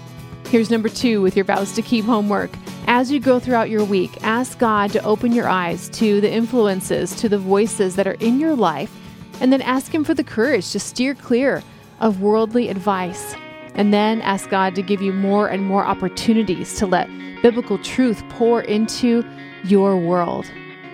Here's 0.49 0.71
number 0.71 0.91
two 0.91 1.23
with 1.23 1.35
your 1.35 1.47
vows 1.47 1.73
to 1.73 1.83
keep 1.83 2.05
homework. 2.05 2.51
As 2.87 3.11
you 3.11 3.21
go 3.21 3.39
throughout 3.39 3.71
your 3.71 3.85
week, 3.85 4.23
ask 4.23 4.59
God 4.59 4.93
to 4.93 5.03
open 5.03 5.33
your 5.33 5.49
eyes 5.49 5.89
to 5.91 6.21
the 6.21 6.31
influences, 6.31 7.15
to 7.17 7.29
the 7.29 7.39
voices 7.39 7.97
that 7.97 8.07
are 8.07 8.19
in 8.21 8.39
your 8.39 8.55
life, 8.55 8.95
and 9.41 9.51
then 9.51 9.63
ask 9.63 9.95
Him 9.95 10.05
for 10.05 10.13
the 10.13 10.25
courage 10.25 10.71
to 10.73 10.79
steer 10.81 11.15
clear 11.15 11.63
of 12.03 12.21
worldly 12.21 12.69
advice. 12.69 13.35
And 13.75 13.95
then 13.95 14.21
ask 14.21 14.51
God 14.51 14.75
to 14.75 14.83
give 14.83 15.01
you 15.01 15.15
more 15.15 15.49
and 15.49 15.65
more 15.65 15.87
opportunities 15.87 16.75
to 16.77 16.87
let 16.87 17.09
biblical 17.41 17.79
truth 17.79 18.23
pour 18.29 18.61
into 18.61 19.25
your 19.65 19.97
world. 19.97 20.51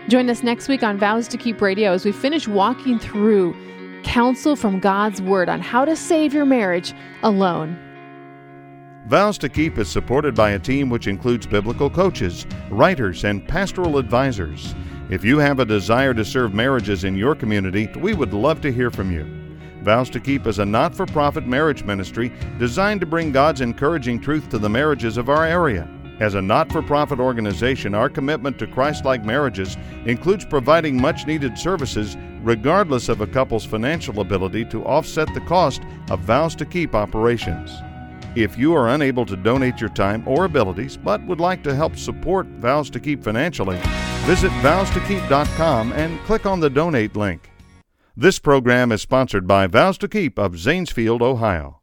Join 0.09 0.31
us 0.31 0.43
next 0.43 0.69
week 0.69 0.83
on 0.83 0.97
Vows 0.97 1.27
to 1.29 1.37
Keep 1.37 1.61
Radio 1.61 1.93
as 1.93 2.05
we 2.05 2.13
finish 2.13 2.47
walking 2.47 2.99
through 2.99 3.57
counsel 4.05 4.55
from 4.55 4.79
God's 4.79 5.21
Word 5.21 5.49
on 5.49 5.61
how 5.61 5.85
to 5.85 5.97
save 5.97 6.33
your 6.33 6.47
marriage 6.47 6.95
alone. 7.23 7.77
Vows 9.07 9.39
to 9.39 9.49
Keep 9.49 9.79
is 9.79 9.89
supported 9.89 10.35
by 10.35 10.51
a 10.51 10.59
team 10.59 10.89
which 10.89 11.07
includes 11.07 11.47
biblical 11.47 11.91
coaches, 11.91 12.47
writers, 12.71 13.25
and 13.25 13.47
pastoral 13.47 13.99
advisors. 13.99 14.75
If 15.11 15.25
you 15.25 15.39
have 15.39 15.59
a 15.59 15.65
desire 15.65 16.15
to 16.15 16.25
serve 16.25 16.55
marriages 16.55 17.05
in 17.05 17.17
your 17.17 17.35
community, 17.35 17.89
we 17.97 18.15
would 18.15 18.33
love 18.33 18.61
to 18.61 18.73
hear 18.73 18.91
from 18.91 19.11
you. 19.11 19.38
Vows 19.83 20.11
to 20.11 20.21
Keep 20.21 20.47
is 20.47 20.59
a 20.59 20.65
not 20.65 20.95
for 20.95 21.07
profit 21.07 21.47
marriage 21.47 21.85
ministry 21.85 22.33
designed 22.59 23.01
to 23.01 23.07
bring 23.07 23.33
God's 23.33 23.61
encouraging 23.61 24.21
truth 24.21 24.49
to 24.51 24.59
the 24.59 24.69
marriages 24.69 25.17
of 25.17 25.29
our 25.29 25.45
area. 25.45 25.89
As 26.21 26.35
a 26.35 26.43
not 26.43 26.73
for 26.73 26.83
profit 26.83 27.21
organization, 27.21 27.95
our 27.95 28.09
commitment 28.09 28.59
to 28.59 28.67
Christ 28.67 29.05
like 29.05 29.25
marriages 29.25 29.77
includes 30.05 30.45
providing 30.45 31.01
much 31.01 31.27
needed 31.27 31.57
services 31.57 32.17
regardless 32.43 33.09
of 33.09 33.21
a 33.21 33.27
couple's 33.27 33.65
financial 33.65 34.21
ability 34.21 34.65
to 34.67 34.85
offset 34.85 35.33
the 35.33 35.41
cost 35.43 35.83
of 36.11 36.21
Vows 36.21 36.57
to 36.57 36.67
Keep 36.67 36.95
operations. 36.95 37.71
If 38.35 38.59
you 38.59 38.75
are 38.75 38.91
unable 38.91 39.27
to 39.27 39.37
donate 39.37 39.81
your 39.81 39.91
time 39.91 40.27
or 40.27 40.45
abilities 40.45 40.97
but 40.97 41.25
would 41.27 41.41
like 41.41 41.63
to 41.65 41.75
help 41.75 41.97
support 41.97 42.47
Vows 42.47 42.91
to 42.91 43.01
Keep 43.01 43.23
financially, 43.23 43.79
visit 44.27 44.51
vowstokeep.com 44.63 45.93
and 45.93 46.21
click 46.21 46.47
on 46.47 46.59
the 46.59 46.71
donate 46.71 47.17
link. 47.17 47.51
This 48.21 48.41
program 48.41 48.91
is 48.91 49.01
sponsored 49.01 49.47
by 49.47 49.69
Vows 49.69 49.97
to 49.99 50.09
Keep 50.09 50.41
of 50.41 50.55
Zanesfield, 50.55 51.23
Ohio. 51.23 51.78